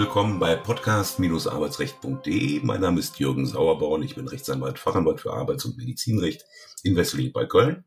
willkommen 0.00 0.38
bei 0.38 0.56
podcast-arbeitsrecht.de. 0.56 2.60
Mein 2.62 2.80
Name 2.80 3.00
ist 3.00 3.18
Jürgen 3.18 3.44
Sauerborn. 3.44 4.02
Ich 4.02 4.14
bin 4.14 4.26
Rechtsanwalt, 4.26 4.78
Fachanwalt 4.78 5.20
für 5.20 5.34
Arbeits- 5.34 5.66
und 5.66 5.76
Medizinrecht 5.76 6.46
in 6.82 6.96
Wesseling 6.96 7.32
bei 7.32 7.44
Köln. 7.44 7.84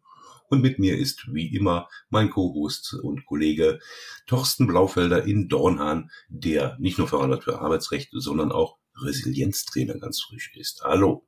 Und 0.47 0.61
mit 0.61 0.77
mir 0.77 0.95
ist 0.95 1.34
wie 1.34 1.55
immer 1.55 1.89
mein 2.11 2.29
Co-Host 2.29 2.99
und 3.02 3.25
Kollege 3.25 3.79
Thorsten 4.27 4.67
Blaufelder 4.67 5.23
in 5.23 5.49
Dornhahn, 5.49 6.11
der 6.29 6.77
nicht 6.79 6.99
nur 6.99 7.07
Fachanwalt 7.07 7.45
für 7.45 7.59
Arbeitsrecht, 7.59 8.09
sondern 8.11 8.52
auch 8.52 8.77
Resilienztrainer 8.95 9.98
ganz 9.98 10.21
frisch 10.21 10.52
ist. 10.55 10.84
Hallo. 10.84 11.25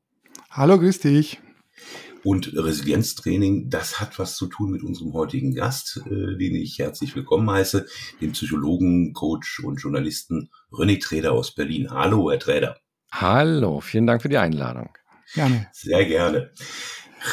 Hallo, 0.51 0.77
grüß 0.77 0.99
dich. 0.99 1.41
Und 2.25 2.55
Resilienztraining, 2.55 3.69
das 3.69 3.99
hat 3.99 4.17
was 4.17 4.35
zu 4.35 4.47
tun 4.47 4.71
mit 4.71 4.81
unserem 4.81 5.13
heutigen 5.13 5.53
Gast, 5.53 6.01
äh, 6.07 6.09
den 6.09 6.55
ich 6.55 6.79
herzlich 6.79 7.15
willkommen 7.15 7.47
heiße, 7.51 7.85
dem 8.19 8.31
Psychologen, 8.31 9.13
Coach 9.13 9.59
und 9.59 9.79
Journalisten 9.79 10.49
René 10.71 10.99
Träder 10.99 11.33
aus 11.33 11.53
Berlin. 11.53 11.91
Hallo, 11.91 12.31
Herr 12.31 12.39
Träder. 12.39 12.79
Hallo, 13.11 13.79
vielen 13.79 14.07
Dank 14.07 14.23
für 14.23 14.29
die 14.29 14.39
Einladung. 14.39 14.89
Gerne. 15.35 15.67
Sehr 15.71 16.03
gerne. 16.05 16.51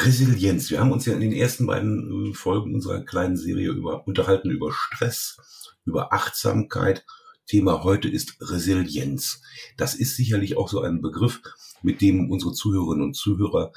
Resilienz. 0.03 0.69
Wir 0.69 0.79
haben 0.79 0.91
uns 0.91 1.07
ja 1.07 1.13
in 1.13 1.21
den 1.21 1.33
ersten 1.33 1.65
beiden 1.65 2.29
äh, 2.29 2.33
Folgen 2.35 2.75
unserer 2.75 3.03
kleinen 3.03 3.35
Serie 3.35 3.71
über, 3.71 4.05
unterhalten 4.05 4.51
über 4.51 4.71
Stress, 4.71 5.37
über 5.85 6.13
Achtsamkeit. 6.13 7.03
Thema 7.47 7.83
heute 7.83 8.09
ist 8.09 8.37
Resilienz. 8.39 9.41
Das 9.75 9.95
ist 9.95 10.15
sicherlich 10.15 10.55
auch 10.55 10.69
so 10.69 10.81
ein 10.81 11.01
Begriff, 11.01 11.41
mit 11.81 11.99
dem 11.99 12.29
unsere 12.29 12.53
Zuhörerinnen 12.53 13.03
und 13.03 13.15
Zuhörer 13.15 13.73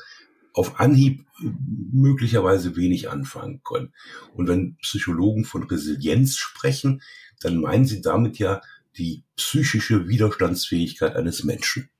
auf 0.57 0.81
Anhieb 0.81 1.27
möglicherweise 1.93 2.77
wenig 2.77 3.11
anfangen 3.11 3.61
können. 3.63 3.93
Und 4.33 4.49
wenn 4.49 4.77
Psychologen 4.79 5.45
von 5.45 5.65
Resilienz 5.65 6.37
sprechen, 6.37 7.03
dann 7.41 7.61
meinen 7.61 7.85
sie 7.85 8.01
damit 8.01 8.39
ja 8.39 8.63
die 8.97 9.23
psychische 9.37 10.09
Widerstandsfähigkeit 10.09 11.15
eines 11.15 11.45
Menschen. 11.45 11.91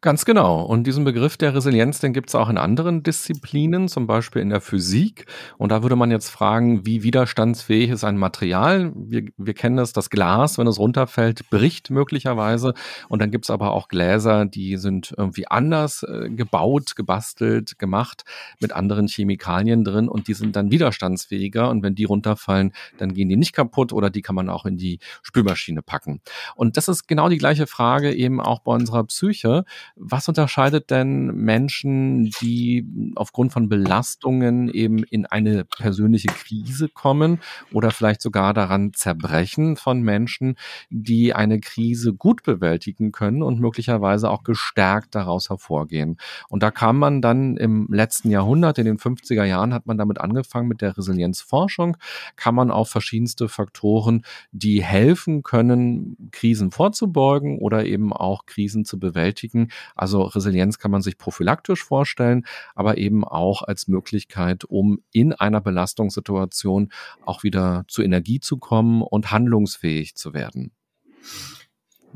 Ganz 0.00 0.24
genau. 0.24 0.62
Und 0.62 0.84
diesen 0.84 1.04
Begriff 1.04 1.36
der 1.36 1.54
Resilienz, 1.54 1.98
den 1.98 2.12
gibt 2.12 2.28
es 2.28 2.36
auch 2.36 2.48
in 2.48 2.58
anderen 2.58 3.02
Disziplinen, 3.02 3.88
zum 3.88 4.06
Beispiel 4.06 4.40
in 4.40 4.50
der 4.50 4.60
Physik. 4.60 5.26
Und 5.58 5.72
da 5.72 5.82
würde 5.82 5.96
man 5.96 6.12
jetzt 6.12 6.28
fragen, 6.30 6.86
wie 6.86 7.02
widerstandsfähig 7.02 7.90
ist 7.90 8.04
ein 8.04 8.16
Material? 8.16 8.92
Wir, 8.94 9.24
wir 9.36 9.54
kennen 9.54 9.76
das, 9.76 9.92
das 9.92 10.08
Glas, 10.08 10.58
wenn 10.58 10.68
es 10.68 10.78
runterfällt, 10.78 11.50
bricht 11.50 11.90
möglicherweise. 11.90 12.74
Und 13.08 13.20
dann 13.20 13.32
gibt 13.32 13.46
es 13.46 13.50
aber 13.50 13.72
auch 13.72 13.88
Gläser, 13.88 14.44
die 14.44 14.76
sind 14.76 15.12
irgendwie 15.16 15.48
anders 15.48 16.04
äh, 16.04 16.30
gebaut, 16.30 16.94
gebastelt, 16.94 17.76
gemacht, 17.78 18.24
mit 18.60 18.72
anderen 18.72 19.08
Chemikalien 19.08 19.82
drin 19.82 20.08
und 20.08 20.28
die 20.28 20.34
sind 20.34 20.54
dann 20.54 20.70
widerstandsfähiger. 20.70 21.68
Und 21.70 21.82
wenn 21.82 21.96
die 21.96 22.04
runterfallen, 22.04 22.72
dann 22.98 23.14
gehen 23.14 23.28
die 23.28 23.36
nicht 23.36 23.52
kaputt 23.52 23.92
oder 23.92 24.10
die 24.10 24.22
kann 24.22 24.36
man 24.36 24.48
auch 24.48 24.64
in 24.64 24.76
die 24.76 25.00
Spülmaschine 25.22 25.82
packen. 25.82 26.20
Und 26.54 26.76
das 26.76 26.86
ist 26.86 27.08
genau 27.08 27.28
die 27.28 27.38
gleiche 27.38 27.66
Frage 27.66 28.14
eben 28.14 28.40
auch 28.40 28.60
bei 28.60 28.72
unserer 28.72 29.02
Psyche 29.04 29.55
was 29.96 30.28
unterscheidet 30.28 30.90
denn 30.90 31.26
Menschen, 31.34 32.30
die 32.40 32.86
aufgrund 33.14 33.52
von 33.52 33.68
Belastungen 33.68 34.68
eben 34.68 35.02
in 35.04 35.26
eine 35.26 35.64
persönliche 35.64 36.28
Krise 36.28 36.88
kommen 36.88 37.40
oder 37.72 37.90
vielleicht 37.90 38.22
sogar 38.22 38.54
daran 38.54 38.92
zerbrechen 38.92 39.76
von 39.76 40.02
Menschen, 40.02 40.56
die 40.90 41.34
eine 41.34 41.60
Krise 41.60 42.12
gut 42.12 42.42
bewältigen 42.42 43.12
können 43.12 43.42
und 43.42 43.60
möglicherweise 43.60 44.30
auch 44.30 44.42
gestärkt 44.42 45.14
daraus 45.14 45.48
hervorgehen? 45.48 46.18
Und 46.48 46.62
da 46.62 46.70
kam 46.70 46.98
man 46.98 47.22
dann 47.22 47.56
im 47.56 47.88
letzten 47.90 48.30
Jahrhundert, 48.30 48.78
in 48.78 48.84
den 48.84 48.98
50er 48.98 49.44
Jahren 49.44 49.72
hat 49.72 49.86
man 49.86 49.98
damit 49.98 50.20
angefangen 50.20 50.68
mit 50.68 50.80
der 50.80 50.96
Resilienzforschung, 50.96 51.96
kann 52.36 52.54
man 52.54 52.70
auf 52.70 52.88
verschiedenste 52.90 53.48
Faktoren, 53.48 54.24
die 54.52 54.82
helfen 54.82 55.42
können, 55.42 56.30
Krisen 56.32 56.70
vorzubeugen 56.70 57.58
oder 57.58 57.84
eben 57.84 58.12
auch 58.12 58.46
Krisen 58.46 58.84
zu 58.84 58.98
bewältigen, 58.98 59.45
bewältigen. 59.46 59.68
Also 59.94 60.22
Resilienz 60.22 60.78
kann 60.78 60.90
man 60.90 61.02
sich 61.02 61.18
prophylaktisch 61.18 61.82
vorstellen, 61.82 62.46
aber 62.74 62.98
eben 62.98 63.24
auch 63.24 63.62
als 63.62 63.88
Möglichkeit, 63.88 64.64
um 64.64 65.00
in 65.12 65.32
einer 65.32 65.60
Belastungssituation 65.60 66.92
auch 67.24 67.42
wieder 67.42 67.84
zu 67.88 68.02
Energie 68.02 68.40
zu 68.40 68.58
kommen 68.58 69.02
und 69.02 69.30
handlungsfähig 69.30 70.14
zu 70.16 70.34
werden. 70.34 70.72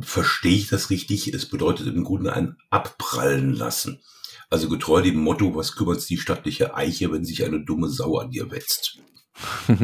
Verstehe 0.01 0.57
ich 0.57 0.69
das 0.69 0.91
richtig? 0.91 1.33
Es 1.33 1.47
bedeutet 1.47 1.87
im 1.89 2.05
Grunde 2.05 2.33
ein 2.33 2.57
Abprallen 2.71 3.53
lassen. 3.53 4.01
Also 4.49 4.69
getreu 4.69 5.03
dem 5.03 5.17
Motto, 5.17 5.55
was 5.55 5.77
kümmert 5.77 6.09
die 6.09 6.17
stattliche 6.17 6.75
Eiche, 6.75 7.13
wenn 7.13 7.25
sich 7.25 7.45
eine 7.45 7.65
dumme 7.65 7.89
Sau 7.89 8.19
an 8.19 8.31
dir 8.31 8.51
wetzt? 8.51 8.99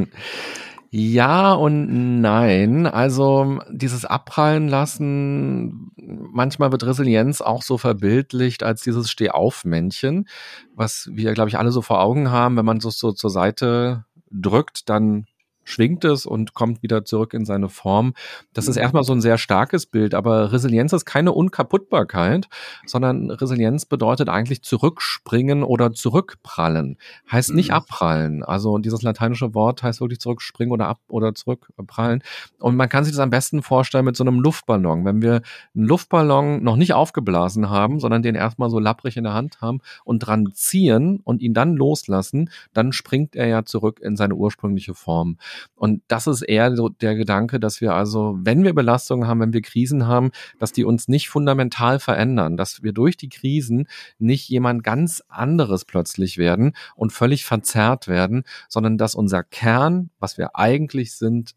Ja 0.99 1.53
und 1.53 2.23
nein. 2.23 2.87
Also 2.87 3.59
dieses 3.71 4.07
Abprallen 4.07 4.67
lassen, 4.67 5.91
manchmal 5.97 6.73
wird 6.73 6.87
Resilienz 6.87 7.43
auch 7.43 7.63
so 7.63 7.77
verbildlicht 7.77 8.63
als 8.63 8.81
dieses 8.83 9.11
Stehaufmännchen, 9.11 10.27
was 10.75 11.11
wir, 11.13 11.35
glaube 11.35 11.51
ich, 11.51 11.59
alle 11.59 11.71
so 11.71 11.83
vor 11.83 12.01
Augen 12.01 12.31
haben, 12.31 12.57
wenn 12.57 12.65
man 12.65 12.81
so, 12.81 12.89
so 12.89 13.13
zur 13.13 13.29
Seite 13.29 14.07
drückt, 14.31 14.89
dann 14.89 15.27
schwingt 15.67 16.05
es 16.05 16.25
und 16.25 16.55
kommt 16.55 16.83
wieder 16.83 17.05
zurück 17.05 17.35
in 17.35 17.45
seine 17.45 17.69
Form. 17.69 18.15
Das 18.55 18.69
ist 18.69 18.77
mhm. 18.77 18.83
erstmal 18.83 19.05
so 19.05 19.13
ein 19.13 19.21
sehr 19.21 19.37
starkes 19.37 19.87
Bild, 19.87 20.15
aber 20.15 20.53
Resilienz 20.53 20.93
ist 20.93 21.05
keine 21.05 21.33
Unkaputtbarkeit, 21.33 22.49
sondern 22.87 23.31
Resilienz 23.31 23.85
bedeutet 23.85 24.29
eigentlich 24.29 24.63
zurückspringen 24.63 25.63
oder 25.63 25.93
zurückprallen. 25.93 26.97
Heißt 27.31 27.53
nicht 27.53 27.71
mhm. 27.71 27.77
abprallen. 27.77 28.43
Also 28.43 28.79
dieses 28.79 29.03
lateinische 29.03 29.55
Wort 29.55 29.83
heißt 29.83 30.01
wirklich 30.01 30.21
zurückspringen 30.21 30.73
oder 30.73 30.89
ab 30.89 31.01
oder 31.09 31.35
zurückprallen. 31.35 32.23
Und 32.61 32.77
man 32.77 32.89
kann 32.89 33.05
sich 33.05 33.13
das 33.13 33.21
am 33.21 33.31
besten 33.31 33.63
vorstellen 33.63 34.05
mit 34.05 34.17
so 34.17 34.25
einem 34.25 34.41
Luftballon. 34.41 35.05
Wenn 35.05 35.21
wir 35.21 35.43
einen 35.75 35.85
Luftballon 35.85 36.63
noch 36.63 36.77
nicht 36.77 36.95
aufgeblasen 36.95 37.69
haben, 37.69 38.01
sondern 38.01 38.23
den 38.23 38.37
erstmal 38.37 38.71
so 38.71 38.79
lapprig 38.79 39.17
in 39.17 39.25
der 39.25 39.35
Hand 39.35 39.61
haben 39.61 39.81
und 40.05 40.21
dran 40.21 40.51
ziehen 40.55 41.21
und 41.25 41.43
ihn 41.43 41.55
dann 41.55 41.75
loslassen, 41.75 42.51
dann 42.73 42.93
springt 42.93 43.35
er 43.35 43.49
ja 43.49 43.65
zurück 43.65 44.01
in 44.01 44.17
seine 44.17 44.35
ursprüngliche 44.35 44.95
Form. 44.95 45.39
Und 45.75 46.03
das 46.09 46.27
ist 46.27 46.43
eher 46.43 46.75
so 46.77 46.89
der 46.89 47.15
Gedanke, 47.15 47.61
dass 47.61 47.81
wir 47.81 47.95
also, 47.95 48.39
wenn 48.41 48.65
wir 48.65 48.75
Belastungen 48.75 49.29
haben, 49.29 49.41
wenn 49.41 49.53
wir 49.53 49.63
Krisen 49.63 50.07
haben, 50.07 50.31
dass 50.59 50.73
die 50.73 50.85
uns 50.85 51.09
nicht 51.09 51.29
fundamental 51.29 51.99
verändern, 51.99 52.57
dass 52.57 52.83
wir 52.83 52.93
durch 52.93 53.17
die 53.17 53.29
Krisen 53.29 53.89
nicht 54.19 54.49
jemand 54.49 54.85
ganz 54.85 55.23
anderes 55.29 55.85
plötzlich 55.85 56.39
werden 56.39 56.73
und 56.95 57.13
völlig 57.13 57.45
verzerrt 57.45 58.09
werden, 58.09 58.45
sondern 58.69 58.99
dass 58.99 59.15
unser 59.15 59.43
Kern, 59.43 60.11
was 60.19 60.39
wir 60.39 60.57
eigentlich 60.57 61.15
sind, 61.17 61.55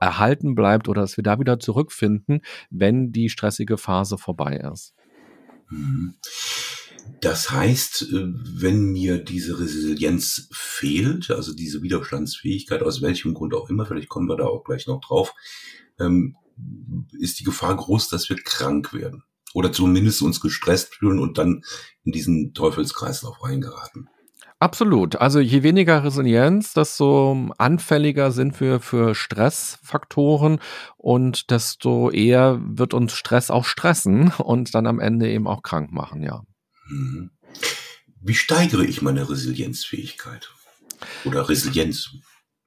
erhalten 0.00 0.54
bleibt 0.54 0.88
oder 0.88 1.02
dass 1.02 1.16
wir 1.16 1.24
da 1.24 1.38
wieder 1.38 1.60
zurückfinden, 1.60 2.40
wenn 2.70 3.12
die 3.12 3.28
stressige 3.28 3.78
Phase 3.78 4.18
vorbei 4.18 4.56
ist. 4.72 4.94
Mhm. 5.70 6.14
Das 7.20 7.50
heißt, 7.50 8.02
äh, 8.12 8.32
wenn 8.34 8.86
mir 8.86 9.18
diese 9.18 9.58
Resilienz 9.58 10.48
fehlt, 10.52 11.30
also 11.30 11.54
diese 11.54 11.82
Widerstandsfähigkeit, 11.82 12.82
aus 12.82 13.00
welchem 13.00 13.34
Grund 13.34 13.54
auch 13.54 13.70
immer, 13.70 13.86
vielleicht 13.86 14.08
kommen 14.08 14.28
wir 14.28 14.36
da 14.36 14.44
auch 14.44 14.64
gleich 14.64 14.86
noch 14.86 15.00
drauf, 15.00 15.32
ähm, 16.00 16.36
ist 17.18 17.40
die 17.40 17.44
Gefahr 17.44 17.76
groß, 17.76 18.08
dass 18.08 18.28
wir 18.28 18.36
krank 18.36 18.92
werden. 18.92 19.24
Oder 19.54 19.72
zumindest 19.72 20.22
uns 20.22 20.40
gestresst 20.40 20.94
fühlen 20.94 21.18
und 21.18 21.38
dann 21.38 21.62
in 22.04 22.12
diesen 22.12 22.54
Teufelskreislauf 22.54 23.42
reingeraten. 23.44 24.08
Absolut. 24.62 25.16
Also 25.16 25.40
je 25.40 25.64
weniger 25.64 26.04
Resilienz, 26.04 26.72
desto 26.72 27.50
anfälliger 27.58 28.30
sind 28.30 28.60
wir 28.60 28.78
für 28.78 29.14
Stressfaktoren 29.14 30.60
und 30.96 31.50
desto 31.50 32.10
eher 32.10 32.60
wird 32.62 32.94
uns 32.94 33.12
Stress 33.12 33.50
auch 33.50 33.64
stressen 33.64 34.32
und 34.38 34.74
dann 34.74 34.86
am 34.86 35.00
Ende 35.00 35.28
eben 35.28 35.48
auch 35.48 35.62
krank 35.62 35.90
machen, 35.90 36.22
ja. 36.22 36.42
Mhm. 36.88 37.30
Wie 38.20 38.34
steigere 38.34 38.84
ich 38.84 39.02
meine 39.02 39.28
Resilienzfähigkeit? 39.28 40.50
Oder 41.24 41.48
Resilienz? 41.48 42.10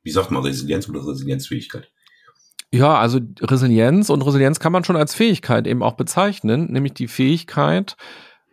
Wie 0.03 0.11
sagt 0.11 0.31
man 0.31 0.43
Resilienz 0.43 0.89
oder 0.89 1.05
Resilienzfähigkeit? 1.05 1.89
Ja, 2.71 2.99
also 2.99 3.19
Resilienz 3.39 4.09
und 4.09 4.21
Resilienz 4.21 4.59
kann 4.59 4.73
man 4.73 4.83
schon 4.83 4.97
als 4.97 5.15
Fähigkeit 5.15 5.65
eben 5.65 5.81
auch 5.81 5.93
bezeichnen, 5.93 6.71
nämlich 6.71 6.93
die 6.93 7.07
Fähigkeit, 7.07 7.95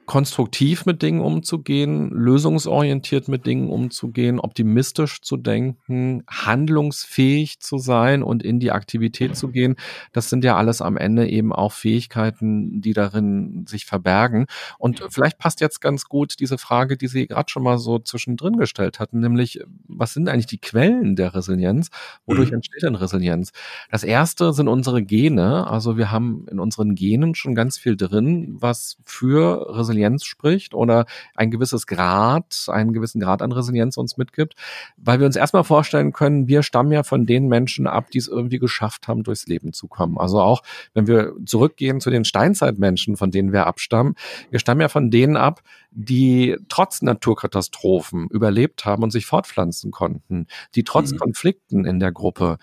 konstruktiv 0.06 0.84
mit 0.84 1.00
Dingen 1.00 1.20
umzugehen, 1.20 2.10
lösungsorientiert 2.10 3.28
mit 3.28 3.46
Dingen 3.46 3.70
umzugehen, 3.70 4.40
optimistisch 4.40 5.22
zu 5.22 5.36
denken, 5.36 6.24
handlungsfähig 6.28 7.60
zu 7.60 7.78
sein 7.78 8.24
und 8.24 8.42
in 8.42 8.58
die 8.58 8.72
Aktivität 8.72 9.36
zu 9.36 9.48
gehen. 9.48 9.76
Das 10.12 10.28
sind 10.28 10.42
ja 10.42 10.56
alles 10.56 10.82
am 10.82 10.96
Ende 10.96 11.28
eben 11.28 11.52
auch 11.52 11.72
Fähigkeiten, 11.72 12.80
die 12.80 12.94
darin 12.94 13.64
sich 13.68 13.86
verbergen. 13.86 14.46
Und 14.76 15.04
vielleicht 15.08 15.38
passt 15.38 15.60
jetzt 15.60 15.80
ganz 15.80 16.06
gut 16.06 16.40
diese 16.40 16.58
Frage, 16.58 16.96
die 16.96 17.06
Sie 17.06 17.28
gerade 17.28 17.50
schon 17.50 17.62
mal 17.62 17.78
so 17.78 18.00
zwischendrin 18.00 18.56
gestellt 18.56 18.98
hatten, 18.98 19.20
nämlich, 19.20 19.60
was 19.86 20.14
sind 20.14 20.28
eigentlich 20.28 20.46
die 20.46 20.58
Quellen 20.58 21.14
der 21.14 21.34
Resilienz? 21.34 21.90
Wodurch 22.26 22.50
mhm. 22.50 22.56
entsteht 22.56 22.82
denn 22.82 22.96
Resilienz? 22.96 23.52
Das 23.90 24.02
erste 24.02 24.52
sind 24.52 24.66
unsere 24.66 25.02
Gene. 25.02 25.68
Also 25.68 25.96
wir 25.96 26.10
haben 26.10 26.46
in 26.50 26.58
unseren 26.58 26.96
Genen 26.96 27.36
schon 27.36 27.54
ganz 27.54 27.78
viel 27.78 27.96
drin, 27.96 28.56
was 28.58 28.98
für 29.04 29.68
Resilienz 29.70 29.91
Resilienz 29.92 30.24
spricht 30.24 30.74
oder 30.74 31.04
ein 31.34 31.50
gewisses 31.50 31.86
Grad, 31.86 32.66
einen 32.68 32.92
gewissen 32.92 33.20
Grad 33.20 33.42
an 33.42 33.52
Resilienz 33.52 33.96
uns 33.96 34.16
mitgibt, 34.16 34.54
weil 34.96 35.20
wir 35.20 35.26
uns 35.26 35.36
erstmal 35.36 35.64
vorstellen 35.64 36.12
können, 36.12 36.48
wir 36.48 36.62
stammen 36.62 36.92
ja 36.92 37.02
von 37.02 37.26
den 37.26 37.48
Menschen 37.48 37.86
ab, 37.86 38.10
die 38.10 38.18
es 38.18 38.28
irgendwie 38.28 38.58
geschafft 38.58 39.08
haben, 39.08 39.22
durchs 39.22 39.46
Leben 39.46 39.72
zu 39.72 39.88
kommen. 39.88 40.18
Also 40.18 40.40
auch, 40.40 40.62
wenn 40.94 41.06
wir 41.06 41.34
zurückgehen 41.44 42.00
zu 42.00 42.10
den 42.10 42.24
Steinzeitmenschen, 42.24 43.16
von 43.16 43.30
denen 43.30 43.52
wir 43.52 43.66
abstammen, 43.66 44.14
wir 44.50 44.58
stammen 44.58 44.80
ja 44.80 44.88
von 44.88 45.10
denen 45.10 45.36
ab, 45.36 45.62
die 45.90 46.56
trotz 46.68 47.02
Naturkatastrophen 47.02 48.28
überlebt 48.28 48.84
haben 48.84 49.02
und 49.02 49.10
sich 49.10 49.26
fortpflanzen 49.26 49.90
konnten, 49.90 50.46
die 50.74 50.84
trotz 50.84 51.12
mhm. 51.12 51.18
Konflikten 51.18 51.84
in 51.84 52.00
der 52.00 52.12
Gruppe 52.12 52.56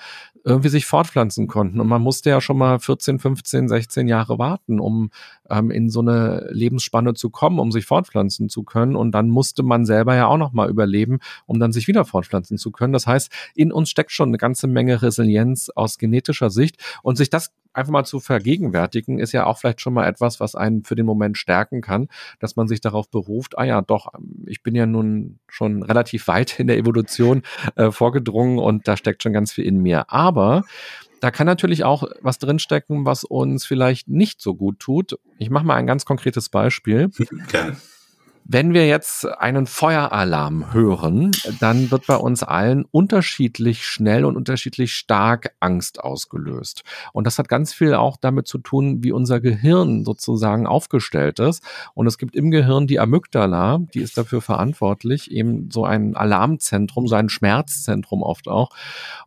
irgendwie 0.43 0.69
sich 0.69 0.85
fortpflanzen 0.85 1.47
konnten. 1.47 1.79
Und 1.79 1.87
man 1.87 2.01
musste 2.01 2.29
ja 2.29 2.41
schon 2.41 2.57
mal 2.57 2.79
14, 2.79 3.19
15, 3.19 3.67
16 3.67 4.07
Jahre 4.07 4.39
warten, 4.39 4.79
um 4.79 5.11
ähm, 5.49 5.71
in 5.71 5.89
so 5.89 5.99
eine 5.99 6.47
Lebensspanne 6.51 7.13
zu 7.13 7.29
kommen, 7.29 7.59
um 7.59 7.71
sich 7.71 7.85
fortpflanzen 7.85 8.49
zu 8.49 8.63
können. 8.63 8.95
Und 8.95 9.11
dann 9.11 9.29
musste 9.29 9.63
man 9.63 9.85
selber 9.85 10.15
ja 10.15 10.27
auch 10.27 10.37
noch 10.37 10.53
mal 10.53 10.69
überleben, 10.69 11.19
um 11.45 11.59
dann 11.59 11.71
sich 11.71 11.87
wieder 11.87 12.05
fortpflanzen 12.05 12.57
zu 12.57 12.71
können. 12.71 12.93
Das 12.93 13.07
heißt, 13.07 13.31
in 13.55 13.71
uns 13.71 13.89
steckt 13.89 14.11
schon 14.11 14.29
eine 14.29 14.37
ganze 14.37 14.67
Menge 14.67 15.01
Resilienz 15.01 15.69
aus 15.69 15.97
genetischer 15.97 16.49
Sicht. 16.49 16.77
Und 17.03 17.17
sich 17.17 17.29
das 17.29 17.51
einfach 17.73 17.91
mal 17.91 18.03
zu 18.03 18.19
vergegenwärtigen, 18.19 19.19
ist 19.19 19.31
ja 19.31 19.45
auch 19.45 19.57
vielleicht 19.57 19.81
schon 19.81 19.93
mal 19.93 20.07
etwas, 20.07 20.39
was 20.39 20.55
einen 20.55 20.83
für 20.83 20.95
den 20.95 21.05
Moment 21.05 21.37
stärken 21.37 21.81
kann, 21.81 22.07
dass 22.39 22.55
man 22.55 22.67
sich 22.67 22.81
darauf 22.81 23.09
beruft, 23.09 23.57
ah 23.57 23.63
ja, 23.63 23.81
doch, 23.81 24.07
ich 24.45 24.63
bin 24.63 24.75
ja 24.75 24.85
nun 24.85 25.39
schon 25.47 25.83
relativ 25.83 26.27
weit 26.27 26.59
in 26.59 26.67
der 26.67 26.77
Evolution 26.77 27.43
äh, 27.75 27.91
vorgedrungen 27.91 28.59
und 28.59 28.87
da 28.87 28.97
steckt 28.97 29.23
schon 29.23 29.33
ganz 29.33 29.51
viel 29.51 29.65
in 29.65 29.77
mir. 29.81 30.11
Aber 30.11 30.63
da 31.19 31.31
kann 31.31 31.47
natürlich 31.47 31.83
auch 31.83 32.03
was 32.21 32.39
drinstecken, 32.39 33.05
was 33.05 33.23
uns 33.23 33.65
vielleicht 33.65 34.07
nicht 34.07 34.41
so 34.41 34.55
gut 34.55 34.79
tut. 34.79 35.19
Ich 35.37 35.49
mache 35.49 35.65
mal 35.65 35.75
ein 35.75 35.87
ganz 35.87 36.05
konkretes 36.05 36.49
Beispiel. 36.49 37.09
Gerne. 37.51 37.77
Wenn 38.43 38.73
wir 38.73 38.87
jetzt 38.87 39.25
einen 39.25 39.67
Feueralarm 39.67 40.73
hören, 40.73 41.31
dann 41.59 41.91
wird 41.91 42.07
bei 42.07 42.15
uns 42.15 42.41
allen 42.41 42.85
unterschiedlich 42.89 43.85
schnell 43.85 44.25
und 44.25 44.35
unterschiedlich 44.35 44.93
stark 44.93 45.53
Angst 45.59 45.99
ausgelöst. 46.03 46.81
Und 47.13 47.27
das 47.27 47.37
hat 47.37 47.47
ganz 47.47 47.73
viel 47.73 47.93
auch 47.93 48.17
damit 48.17 48.47
zu 48.47 48.57
tun, 48.57 49.03
wie 49.03 49.11
unser 49.11 49.39
Gehirn 49.39 50.03
sozusagen 50.03 50.65
aufgestellt 50.65 51.39
ist. 51.39 51.63
Und 51.93 52.07
es 52.07 52.17
gibt 52.17 52.35
im 52.35 52.49
Gehirn 52.49 52.87
die 52.87 52.99
Amygdala, 52.99 53.79
die 53.93 54.01
ist 54.01 54.17
dafür 54.17 54.41
verantwortlich, 54.41 55.29
eben 55.29 55.69
so 55.69 55.85
ein 55.85 56.15
Alarmzentrum, 56.15 57.07
so 57.07 57.15
ein 57.15 57.29
Schmerzzentrum 57.29 58.23
oft 58.23 58.47
auch. 58.47 58.69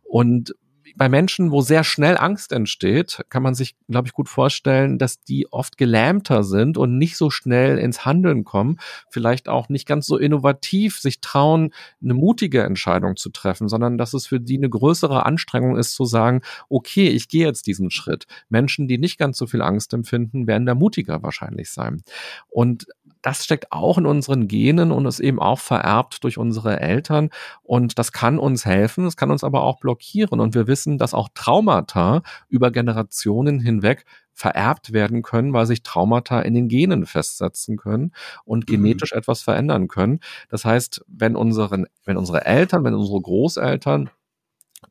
Und 0.03 0.53
bei 0.95 1.09
Menschen, 1.09 1.51
wo 1.51 1.61
sehr 1.61 1.83
schnell 1.83 2.17
Angst 2.17 2.51
entsteht, 2.51 3.23
kann 3.29 3.43
man 3.43 3.55
sich, 3.55 3.75
glaube 3.89 4.07
ich, 4.07 4.13
gut 4.13 4.29
vorstellen, 4.29 4.97
dass 4.97 5.21
die 5.21 5.51
oft 5.51 5.77
gelähmter 5.77 6.43
sind 6.43 6.77
und 6.77 6.97
nicht 6.97 7.17
so 7.17 7.29
schnell 7.29 7.77
ins 7.77 8.05
Handeln 8.05 8.43
kommen, 8.43 8.77
vielleicht 9.09 9.49
auch 9.49 9.69
nicht 9.69 9.87
ganz 9.87 10.05
so 10.05 10.17
innovativ 10.17 10.99
sich 10.99 11.19
trauen, 11.21 11.73
eine 12.01 12.13
mutige 12.13 12.63
Entscheidung 12.63 13.15
zu 13.15 13.29
treffen, 13.29 13.69
sondern 13.69 13.97
dass 13.97 14.13
es 14.13 14.27
für 14.27 14.39
die 14.39 14.57
eine 14.57 14.69
größere 14.69 15.25
Anstrengung 15.25 15.77
ist 15.77 15.93
zu 15.93 16.05
sagen, 16.05 16.41
okay, 16.69 17.09
ich 17.09 17.27
gehe 17.27 17.45
jetzt 17.45 17.67
diesen 17.67 17.89
Schritt. 17.89 18.25
Menschen, 18.49 18.87
die 18.87 18.97
nicht 18.97 19.17
ganz 19.17 19.37
so 19.37 19.47
viel 19.47 19.61
Angst 19.61 19.93
empfinden, 19.93 20.47
werden 20.47 20.65
da 20.65 20.75
mutiger 20.75 21.23
wahrscheinlich 21.23 21.71
sein. 21.71 22.03
Und 22.49 22.87
das 23.23 23.45
steckt 23.45 23.71
auch 23.71 23.97
in 23.97 24.05
unseren 24.05 24.47
Genen 24.47 24.91
und 24.91 25.05
ist 25.05 25.21
eben 25.21 25.39
auch 25.39 25.59
vererbt 25.59 26.23
durch 26.23 26.37
unsere 26.37 26.79
Eltern. 26.81 27.29
Und 27.63 27.97
das 27.97 28.11
kann 28.11 28.37
uns 28.37 28.65
helfen, 28.65 29.05
es 29.05 29.17
kann 29.17 29.31
uns 29.31 29.43
aber 29.43 29.63
auch 29.63 29.79
blockieren. 29.79 30.39
Und 30.39 30.53
wir 30.53 30.67
wissen, 30.67 30.97
dass 30.97 31.13
auch 31.13 31.29
Traumata 31.33 32.21
über 32.49 32.69
Generationen 32.69 33.61
hinweg 33.61 34.05
vererbt 34.33 34.91
werden 34.91 35.21
können, 35.21 35.53
weil 35.53 35.65
sich 35.65 35.83
Traumata 35.83 36.41
in 36.41 36.53
den 36.53 36.67
Genen 36.67 37.05
festsetzen 37.05 37.77
können 37.77 38.11
und 38.43 38.67
mhm. 38.67 38.73
genetisch 38.73 39.13
mhm. 39.13 39.19
etwas 39.19 39.41
verändern 39.41 39.87
können. 39.87 40.19
Das 40.49 40.65
heißt, 40.65 41.05
wenn, 41.07 41.35
unseren, 41.37 41.87
wenn 42.03 42.17
unsere 42.17 42.45
Eltern, 42.45 42.83
wenn 42.83 42.93
unsere 42.93 43.21
Großeltern 43.21 44.09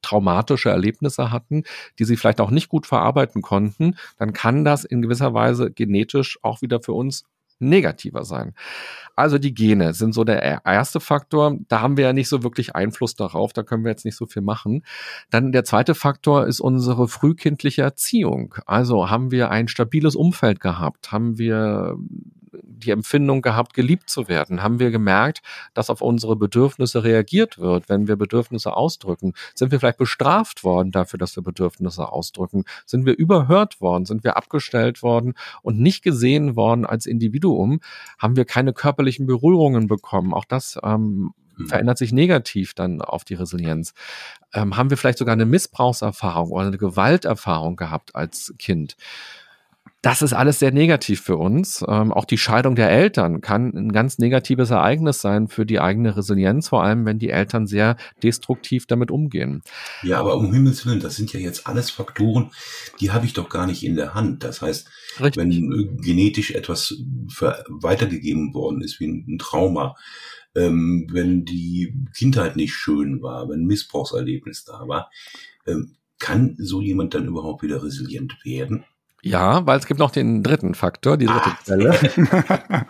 traumatische 0.01 0.71
Erlebnisse 0.71 1.31
hatten, 1.31 1.65
die 1.99 2.05
sie 2.05 2.17
vielleicht 2.17 2.41
auch 2.41 2.51
nicht 2.51 2.69
gut 2.69 2.87
verarbeiten 2.87 3.43
konnten, 3.43 3.97
dann 4.17 4.33
kann 4.33 4.65
das 4.65 4.85
in 4.85 5.03
gewisser 5.03 5.35
Weise 5.35 5.71
genetisch 5.71 6.39
auch 6.43 6.63
wieder 6.63 6.81
für 6.81 6.95
uns 6.95 7.25
negativer 7.69 8.25
sein. 8.25 8.55
Also 9.15 9.39
die 9.39 9.55
Gene 9.55 9.93
sind 9.95 10.15
so 10.15 10.25
der 10.25 10.65
erste 10.65 11.01
Faktor. 11.01 11.59
Da 11.69 11.81
haben 11.81 11.97
wir 11.97 12.05
ja 12.05 12.13
nicht 12.13 12.29
so 12.29 12.43
wirklich 12.43 12.75
Einfluss 12.75 13.15
darauf. 13.15 13.53
Da 13.53 13.63
können 13.63 13.85
wir 13.85 13.91
jetzt 13.91 14.05
nicht 14.05 14.17
so 14.17 14.27
viel 14.27 14.43
machen. 14.43 14.85
Dann 15.31 15.53
der 15.53 15.65
zweite 15.65 15.95
Faktor 15.95 16.47
ist 16.47 16.61
unsere 16.61 17.09
frühkindliche 17.09 17.83
Erziehung. 17.83 18.55
Also 18.67 19.11
haben 19.11 19.31
wir 19.31 19.51
ein 19.51 19.69
stabiles 19.69 20.17
Umfeld 20.17 20.61
gehabt? 20.61 21.13
Haben 21.13 21.39
wir 21.39 21.97
die 22.63 22.91
Empfindung 22.91 23.43
gehabt, 23.43 23.75
geliebt 23.75 24.11
zu 24.11 24.29
werden? 24.29 24.63
Haben 24.63 24.79
wir 24.79 24.91
gemerkt, 24.91 25.43
dass 25.75 25.91
auf 25.91 26.01
unsere 26.03 26.37
Bedürfnisse 26.37 27.05
reagiert 27.05 27.59
wird, 27.59 27.89
wenn 27.89 28.09
wir 28.09 28.17
Bedürfnisse 28.17 28.77
ausdrücken? 28.77 29.35
Sind 29.55 29.73
wir 29.73 29.81
vielleicht 29.81 29.99
bestraft 29.99 30.65
worden 30.65 30.91
dafür, 30.91 31.19
dass 31.19 31.37
wir 31.37 31.43
Bedürfnisse 31.43 32.11
ausdrücken? 32.11 32.65
Sind 32.87 33.07
wir 33.07 33.17
überhört 33.17 33.81
worden? 33.81 34.05
Sind 34.05 34.25
wir 34.25 34.37
abgestellt 34.37 35.03
worden 35.03 35.35
und 35.63 35.79
nicht 35.79 36.03
gesehen 36.03 36.57
worden 36.57 36.87
als 36.87 37.07
Individuum? 37.07 37.81
Haben 38.19 38.37
wir 38.37 38.45
keine 38.45 38.73
körperlichen 38.73 39.27
Berührungen 39.27 39.87
bekommen? 39.87 40.35
Auch 40.35 40.45
das 40.45 40.79
ähm, 40.83 41.33
mhm. 41.57 41.67
verändert 41.67 41.99
sich 41.99 42.13
negativ 42.13 42.75
dann 42.75 43.01
auf 43.01 43.25
die 43.25 43.35
Resilienz. 43.35 43.95
Ähm, 44.53 44.77
haben 44.77 44.91
wir 44.91 44.97
vielleicht 44.97 45.19
sogar 45.19 45.33
eine 45.33 45.47
Missbrauchserfahrung 45.47 46.51
oder 46.51 46.67
eine 46.67 46.79
Gewalterfahrung 46.79 47.77
gehabt 47.77 48.15
als 48.15 48.55
Kind? 48.59 48.97
Das 50.03 50.21
ist 50.21 50.33
alles 50.33 50.59
sehr 50.59 50.73
negativ 50.73 51.21
für 51.21 51.37
uns. 51.37 51.85
Ähm, 51.87 52.13
auch 52.13 52.25
die 52.25 52.37
Scheidung 52.37 52.75
der 52.75 52.91
Eltern 52.91 53.41
kann 53.41 53.73
ein 53.73 53.93
ganz 53.93 54.19
negatives 54.19 54.71
Ereignis 54.71 55.21
sein 55.21 55.47
für 55.47 55.65
die 55.65 55.79
eigene 55.79 56.17
Resilienz, 56.17 56.69
vor 56.69 56.83
allem 56.83 57.07
wenn 57.07 57.21
die 57.21 57.31
Eltern 57.31 57.69
sehr 57.69 57.97
destruktiv 58.21 58.87
damit 58.87 59.13
umgehen. 59.13 59.63
Ja, 60.03 60.19
aber 60.19 60.37
um 60.37 60.53
Himmels 60.53 60.85
Willen, 60.85 60.99
das 60.99 61.15
sind 61.15 61.33
ja 61.33 61.39
jetzt 61.39 61.69
alles 61.69 61.91
Faktoren, 61.93 62.51
die 63.01 63.13
habe 63.13 63.27
ich 63.27 63.33
doch 63.33 63.49
gar 63.49 63.69
nicht 63.69 63.85
in 63.85 63.95
der 63.95 64.13
Hand. 64.13 64.43
Das 64.43 64.61
heißt, 64.61 64.89
Richtig. 65.21 65.37
wenn 65.37 65.53
äh, 65.53 66.03
genetisch 66.03 66.51
etwas 66.51 66.97
weitergegeben 67.69 68.55
worden 68.55 68.83
ist, 68.83 68.99
wie 68.99 69.07
ein 69.07 69.39
Trauma, 69.39 69.95
ähm, 70.57 71.07
wenn 71.13 71.45
die 71.45 71.95
Kindheit 72.17 72.57
nicht 72.57 72.75
schön 72.75 73.23
war, 73.23 73.49
wenn 73.49 73.61
ein 73.61 73.67
Missbrauchserlebnis 73.67 74.65
da 74.65 74.89
war, 74.89 75.11
ähm, 75.65 75.95
kann 76.19 76.57
so 76.59 76.81
jemand 76.81 77.15
dann 77.15 77.27
überhaupt 77.27 77.63
wieder 77.63 77.83
resilient 77.83 78.45
werden? 78.45 78.85
Ja, 79.25 79.65
weil 79.69 79.79
es 79.79 79.87
gibt 79.87 80.01
noch 80.01 80.11
den 80.11 80.43
dritten 80.43 80.75
Faktor, 80.75 81.17
die 81.17 81.27
dritte 81.27 81.51
ah. 81.51 81.59
Quelle. 81.65 81.91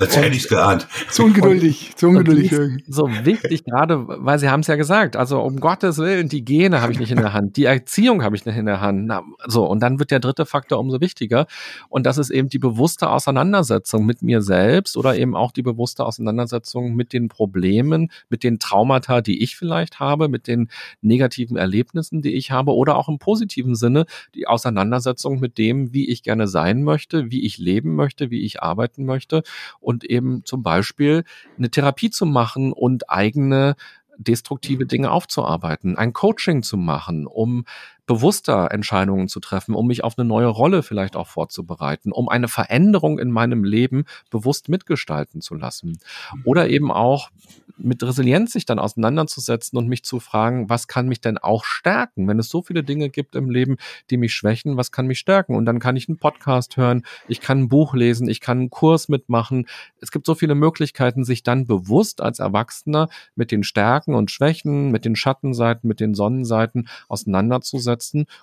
das 0.00 0.16
hätte 0.16 0.34
ich 0.34 0.48
geahnt. 0.48 0.88
Zu 1.10 1.24
ungeduldig, 1.24 1.92
zu 1.94 2.08
ungeduldig. 2.08 2.50
So 2.88 3.10
wichtig, 3.24 3.64
gerade, 3.64 4.02
weil 4.08 4.38
Sie 4.38 4.48
haben 4.48 4.60
es 4.60 4.66
ja 4.66 4.76
gesagt, 4.76 5.14
also 5.14 5.42
um 5.42 5.60
Gottes 5.60 5.98
Willen, 5.98 6.30
die 6.30 6.42
Gene 6.42 6.80
habe 6.80 6.92
ich 6.92 6.98
nicht 6.98 7.10
in 7.10 7.18
der 7.18 7.34
Hand, 7.34 7.58
die 7.58 7.66
Erziehung 7.66 8.22
habe 8.22 8.34
ich 8.34 8.46
nicht 8.46 8.56
in 8.56 8.64
der 8.64 8.80
Hand. 8.80 9.08
Na, 9.08 9.22
so, 9.46 9.66
und 9.66 9.80
dann 9.80 9.98
wird 9.98 10.10
der 10.10 10.20
dritte 10.20 10.46
Faktor 10.46 10.78
umso 10.78 11.02
wichtiger. 11.02 11.46
Und 11.90 12.06
das 12.06 12.16
ist 12.16 12.30
eben 12.30 12.48
die 12.48 12.58
bewusste 12.58 13.10
Auseinandersetzung 13.10 14.06
mit 14.06 14.22
mir 14.22 14.40
selbst 14.40 14.96
oder 14.96 15.18
eben 15.18 15.36
auch 15.36 15.52
die 15.52 15.62
bewusste 15.62 16.06
Auseinandersetzung 16.06 16.96
mit 16.96 17.12
den 17.12 17.28
Problemen, 17.28 18.10
mit 18.30 18.42
den 18.42 18.58
Traumata, 18.58 19.20
die 19.20 19.42
ich 19.42 19.54
vielleicht 19.54 20.00
habe, 20.00 20.28
mit 20.28 20.46
den 20.46 20.70
negativen 21.02 21.58
Erlebnissen, 21.58 22.22
die 22.22 22.32
ich 22.32 22.52
habe 22.52 22.74
oder 22.74 22.96
auch 22.96 23.10
im 23.10 23.18
positiven 23.18 23.74
Sinne 23.74 24.06
die 24.34 24.46
Auseinandersetzung 24.46 25.38
mit 25.40 25.57
dem, 25.58 25.92
wie 25.92 26.08
ich 26.08 26.22
gerne 26.22 26.48
sein 26.48 26.82
möchte, 26.82 27.30
wie 27.30 27.44
ich 27.44 27.58
leben 27.58 27.94
möchte, 27.96 28.30
wie 28.30 28.42
ich 28.42 28.62
arbeiten 28.62 29.04
möchte 29.04 29.42
und 29.80 30.04
eben 30.04 30.44
zum 30.44 30.62
Beispiel 30.62 31.24
eine 31.56 31.70
Therapie 31.70 32.10
zu 32.10 32.26
machen 32.26 32.72
und 32.72 33.10
eigene 33.10 33.76
destruktive 34.18 34.84
Dinge 34.84 35.10
aufzuarbeiten, 35.10 35.96
ein 35.96 36.12
Coaching 36.12 36.62
zu 36.62 36.76
machen, 36.76 37.26
um 37.26 37.64
bewusster 38.08 38.72
Entscheidungen 38.72 39.28
zu 39.28 39.38
treffen, 39.38 39.74
um 39.74 39.86
mich 39.86 40.02
auf 40.02 40.18
eine 40.18 40.26
neue 40.26 40.46
Rolle 40.46 40.82
vielleicht 40.82 41.14
auch 41.14 41.28
vorzubereiten, 41.28 42.10
um 42.10 42.28
eine 42.28 42.48
Veränderung 42.48 43.18
in 43.20 43.30
meinem 43.30 43.62
Leben 43.62 44.06
bewusst 44.30 44.68
mitgestalten 44.68 45.40
zu 45.40 45.54
lassen. 45.54 46.00
Oder 46.44 46.68
eben 46.68 46.90
auch 46.90 47.30
mit 47.76 48.02
Resilienz 48.02 48.52
sich 48.52 48.66
dann 48.66 48.78
auseinanderzusetzen 48.78 49.78
und 49.78 49.86
mich 49.88 50.04
zu 50.04 50.18
fragen, 50.18 50.68
was 50.68 50.88
kann 50.88 51.06
mich 51.06 51.20
denn 51.20 51.38
auch 51.38 51.64
stärken? 51.64 52.26
Wenn 52.26 52.38
es 52.38 52.48
so 52.48 52.62
viele 52.62 52.82
Dinge 52.82 53.08
gibt 53.08 53.36
im 53.36 53.50
Leben, 53.50 53.76
die 54.10 54.16
mich 54.16 54.34
schwächen, 54.34 54.76
was 54.76 54.90
kann 54.90 55.06
mich 55.06 55.20
stärken? 55.20 55.54
Und 55.54 55.64
dann 55.64 55.78
kann 55.78 55.94
ich 55.94 56.08
einen 56.08 56.18
Podcast 56.18 56.76
hören, 56.76 57.04
ich 57.28 57.40
kann 57.40 57.60
ein 57.60 57.68
Buch 57.68 57.94
lesen, 57.94 58.28
ich 58.28 58.40
kann 58.40 58.58
einen 58.58 58.70
Kurs 58.70 59.08
mitmachen. 59.08 59.66
Es 60.00 60.10
gibt 60.10 60.26
so 60.26 60.34
viele 60.34 60.56
Möglichkeiten, 60.56 61.24
sich 61.24 61.42
dann 61.42 61.66
bewusst 61.66 62.20
als 62.20 62.40
Erwachsener 62.40 63.08
mit 63.36 63.52
den 63.52 63.62
Stärken 63.62 64.14
und 64.14 64.30
Schwächen, 64.30 64.90
mit 64.90 65.04
den 65.04 65.14
Schattenseiten, 65.14 65.86
mit 65.86 66.00
den 66.00 66.14
Sonnenseiten 66.14 66.88
auseinanderzusetzen 67.08 67.97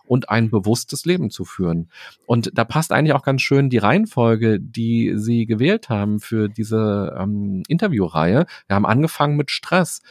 und 0.05 0.29
ein 0.29 0.49
bewusstes 0.49 1.05
Leben 1.05 1.29
zu 1.29 1.45
führen. 1.45 1.89
Und 2.25 2.51
da 2.53 2.63
passt 2.63 2.91
eigentlich 2.91 3.13
auch 3.13 3.23
ganz 3.23 3.41
schön 3.41 3.69
die 3.69 3.77
Reihenfolge, 3.77 4.59
die 4.59 5.13
Sie 5.15 5.45
gewählt 5.45 5.89
haben 5.89 6.19
für 6.19 6.49
diese 6.49 7.15
ähm, 7.19 7.63
Interviewreihe. 7.67 8.45
Wir 8.67 8.75
haben 8.75 8.85
angefangen 8.85 9.37
mit 9.37 9.51
Stress. 9.51 10.01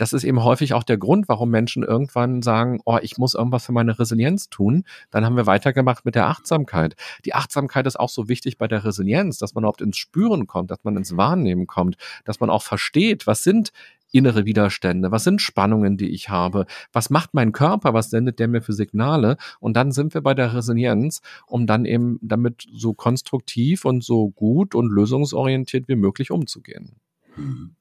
das 0.00 0.14
ist 0.14 0.24
eben 0.24 0.42
häufig 0.42 0.72
auch 0.72 0.82
der 0.82 0.96
Grund, 0.96 1.28
warum 1.28 1.50
Menschen 1.50 1.82
irgendwann 1.82 2.40
sagen, 2.40 2.80
oh, 2.86 2.98
ich 3.02 3.18
muss 3.18 3.34
irgendwas 3.34 3.66
für 3.66 3.72
meine 3.72 3.98
Resilienz 3.98 4.48
tun. 4.48 4.84
Dann 5.10 5.26
haben 5.26 5.36
wir 5.36 5.46
weitergemacht 5.46 6.06
mit 6.06 6.14
der 6.14 6.26
Achtsamkeit. 6.26 6.96
Die 7.26 7.34
Achtsamkeit 7.34 7.86
ist 7.86 8.00
auch 8.00 8.08
so 8.08 8.26
wichtig 8.26 8.56
bei 8.56 8.66
der 8.66 8.84
Resilienz, 8.84 9.36
dass 9.36 9.54
man 9.54 9.64
überhaupt 9.64 9.82
ins 9.82 9.98
Spüren 9.98 10.46
kommt, 10.46 10.70
dass 10.70 10.84
man 10.84 10.96
ins 10.96 11.18
Wahrnehmen 11.18 11.66
kommt, 11.66 11.96
dass 12.24 12.40
man 12.40 12.48
auch 12.48 12.62
versteht, 12.62 13.26
was 13.26 13.44
sind 13.44 13.72
innere 14.12 14.44
Widerstände? 14.44 15.10
Was 15.10 15.24
sind 15.24 15.42
Spannungen, 15.42 15.96
die 15.96 16.10
ich 16.10 16.28
habe? 16.28 16.66
Was 16.92 17.10
macht 17.10 17.34
mein 17.34 17.52
Körper? 17.52 17.94
Was 17.94 18.10
sendet 18.10 18.38
der 18.38 18.48
mir 18.48 18.62
für 18.62 18.72
Signale? 18.72 19.36
Und 19.60 19.74
dann 19.74 19.92
sind 19.92 20.14
wir 20.14 20.20
bei 20.20 20.34
der 20.34 20.54
Resilienz, 20.54 21.20
um 21.46 21.66
dann 21.66 21.84
eben 21.84 22.18
damit 22.22 22.66
so 22.72 22.94
konstruktiv 22.94 23.84
und 23.84 24.04
so 24.04 24.30
gut 24.30 24.74
und 24.74 24.90
lösungsorientiert 24.90 25.88
wie 25.88 25.96
möglich 25.96 26.30
umzugehen. 26.30 26.96
Mhm. 27.36 27.76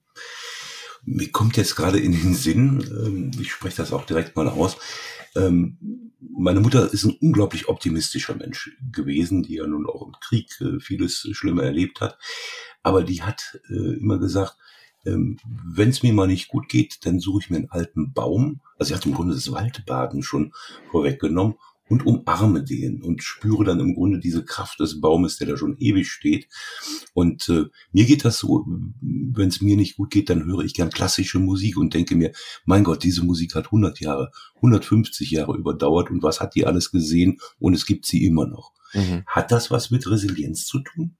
Mir 1.06 1.32
kommt 1.32 1.56
jetzt 1.56 1.76
gerade 1.76 1.98
in 1.98 2.12
den 2.12 2.34
Sinn, 2.34 2.84
ähm, 2.92 3.32
ich 3.40 3.52
spreche 3.52 3.78
das 3.78 3.94
auch 3.94 4.06
direkt 4.06 4.36
mal 4.36 4.50
aus, 4.50 4.78
ähm, 5.36 5.78
meine 6.20 6.60
Mutter 6.60 6.92
ist 6.92 7.06
ein 7.06 7.18
unglaublich 7.22 7.68
optimistischer 7.68 8.36
Mensch 8.36 8.72
gewesen, 8.92 9.44
die 9.44 9.56
ja 9.56 9.68
nun 9.68 9.88
auch 9.88 10.06
im 10.06 10.14
Krieg 10.22 10.60
äh, 10.62 10.80
vieles 10.80 11.28
Schlimme 11.32 11.64
erlebt 11.64 12.02
hat. 12.02 12.18
Aber 12.84 13.04
die 13.04 13.24
hat 13.24 13.60
äh, 13.70 13.98
immer 13.98 14.20
gesagt, 14.20 14.58
wenn 15.16 15.90
es 15.90 16.04
mir 16.04 16.14
mal 16.14 16.28
nicht 16.28 16.48
gut 16.48 16.70
geht, 16.70 17.06
dann 17.06 17.20
suche 17.20 17.42
ich 17.44 17.50
mir 17.50 17.58
einen 17.58 17.72
alten 17.72 18.14
Baum. 18.14 18.62
Also 18.78 18.90
sie 18.90 18.96
hat 18.96 19.06
im 19.06 19.14
Grunde 19.14 19.36
das 19.36 19.52
Waldbaden 19.52 20.24
schon 20.24 20.54
vorweggenommen 20.92 21.56
und 21.90 22.06
umarme 22.06 22.64
den 22.64 23.02
und 23.02 23.24
spüre 23.24 23.64
dann 23.64 23.80
im 23.80 23.96
Grunde 23.96 24.20
diese 24.20 24.46
Kraft 24.46 24.80
des 24.80 25.02
Baumes, 25.02 25.38
der 25.38 25.48
da 25.48 25.58
schon 25.58 25.76
ewig 25.78 26.10
steht. 26.10 26.48
Und 27.14 27.50
äh, 27.50 27.66
mir 27.92 28.06
geht 28.06 28.24
das 28.24 28.38
so, 28.38 28.66
wenn 29.02 29.50
es 29.50 29.62
mir 29.62 29.76
nicht 29.76 29.98
gut 29.98 30.12
geht, 30.12 30.30
dann 30.30 30.46
höre 30.46 30.60
ich 30.60 30.76
gern 30.76 30.92
klassische 30.92 31.40
Musik 31.40 31.78
und 31.78 31.94
denke 31.94 32.16
mir, 32.16 32.32
mein 32.66 32.84
Gott, 32.84 33.04
diese 33.04 33.24
Musik 33.24 33.56
hat 33.56 33.66
100 33.66 34.00
Jahre, 34.00 34.32
150 34.58 35.32
Jahre 35.32 35.58
überdauert 35.58 36.12
und 36.12 36.22
was 36.22 36.40
hat 36.40 36.56
die 36.56 36.66
alles 36.66 36.92
gesehen 36.92 37.40
und 37.58 37.74
es 37.74 37.86
gibt 37.86 38.06
sie 38.06 38.24
immer 38.24 38.46
noch. 38.46 38.72
Mhm. 38.94 39.24
Hat 39.26 39.52
das 39.52 39.72
was 39.72 39.92
mit 39.92 40.10
Resilienz 40.10 40.66
zu 40.66 40.80
tun? 40.80 41.18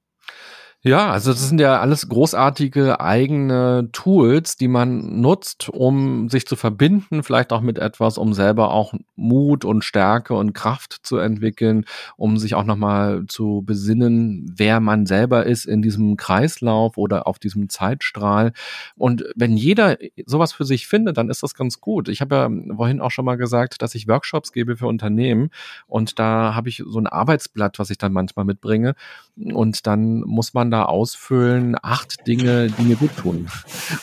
Ja, 0.82 1.12
also 1.12 1.32
das 1.34 1.46
sind 1.50 1.60
ja 1.60 1.82
alles 1.82 2.08
großartige 2.08 3.02
eigene 3.02 3.90
Tools, 3.92 4.56
die 4.56 4.70
man 4.70 5.20
nutzt, 5.20 5.68
um 5.68 6.30
sich 6.30 6.48
zu 6.48 6.56
verbinden, 6.56 7.22
vielleicht 7.22 7.52
auch 7.52 7.60
mit 7.60 7.78
etwas, 7.78 8.18
um 8.18 8.34
selber 8.34 8.72
auch 8.72 8.94
Mut 9.18 9.66
und 9.66 9.84
Stärke 9.84 10.36
und 10.36 10.54
Kraft 10.54 11.02
zu 11.04 11.18
entwickeln, 11.18 11.84
um 12.16 12.38
sich 12.38 12.56
auch 12.56 12.64
nochmal 12.64 13.26
zu 13.28 13.62
besinnen, 13.66 14.54
wer 14.56 14.80
man 14.80 15.06
selber 15.06 15.46
ist 15.46 15.66
in 15.66 15.82
diesem 15.82 16.16
Kreislauf 16.16 16.98
oder 16.98 17.28
auf 17.28 17.40
diesem 17.40 17.68
Zeitstrahl. 17.68 18.54
Und 18.96 19.26
wenn 19.36 19.58
jeder 19.58 19.98
sowas 20.26 20.54
für 20.54 20.64
sich 20.64 20.88
findet, 20.88 21.18
dann 21.18 21.30
ist 21.30 21.44
das 21.44 21.56
ganz 21.56 21.82
gut. 21.82 22.08
Ich 22.08 22.22
habe 22.22 22.36
ja 22.36 22.50
vorhin 22.74 23.02
auch 23.02 23.12
schon 23.12 23.26
mal 23.26 23.36
gesagt, 23.36 23.82
dass 23.82 23.96
ich 23.96 24.08
Workshops 24.08 24.54
gebe 24.54 24.78
für 24.78 24.88
Unternehmen 24.88 25.50
und 25.88 26.20
da 26.20 26.56
habe 26.56 26.70
ich 26.70 26.84
so 26.88 27.00
ein 27.00 27.08
Arbeitsblatt, 27.08 27.80
was 27.80 27.90
ich 27.90 27.98
dann 27.98 28.14
manchmal 28.14 28.46
mitbringe 28.46 28.96
und 29.36 29.88
dann 29.88 30.22
muss 30.22 30.54
man 30.54 30.69
da 30.72 30.86
ausfüllen, 30.86 31.76
acht 31.82 32.28
Dinge, 32.28 32.68
die 32.68 32.84
mir 32.84 32.96
gut 32.96 33.16
tun. 33.18 33.48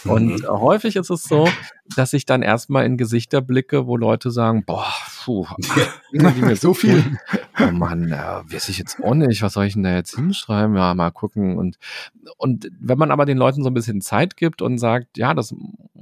Und 0.04 0.42
mhm. 0.42 0.48
häufig 0.48 0.96
ist 0.96 1.10
es 1.10 1.24
so, 1.24 1.48
dass 1.94 2.12
ich 2.12 2.26
dann 2.26 2.42
erstmal 2.42 2.84
in 2.84 2.96
Gesichter 2.96 3.40
blicke, 3.40 3.86
wo 3.86 3.96
Leute 3.96 4.30
sagen, 4.30 4.64
boah, 4.64 4.92
puh, 5.24 5.46
ja, 6.12 6.54
so 6.56 6.74
viel. 6.74 7.18
Oh 7.60 7.70
Mann, 7.70 8.10
äh, 8.10 8.52
weiß 8.52 8.68
ich 8.68 8.78
jetzt 8.78 9.02
auch 9.02 9.14
nicht, 9.14 9.42
was 9.42 9.54
soll 9.54 9.66
ich 9.66 9.74
denn 9.74 9.82
da 9.82 9.94
jetzt 9.94 10.14
hinschreiben? 10.16 10.76
Ja, 10.76 10.94
mal 10.94 11.10
gucken. 11.10 11.56
Und, 11.56 11.78
und 12.36 12.68
wenn 12.80 12.98
man 12.98 13.10
aber 13.10 13.24
den 13.24 13.38
Leuten 13.38 13.62
so 13.62 13.70
ein 13.70 13.74
bisschen 13.74 14.00
Zeit 14.00 14.36
gibt 14.36 14.62
und 14.62 14.78
sagt, 14.78 15.18
ja, 15.18 15.34
das 15.34 15.54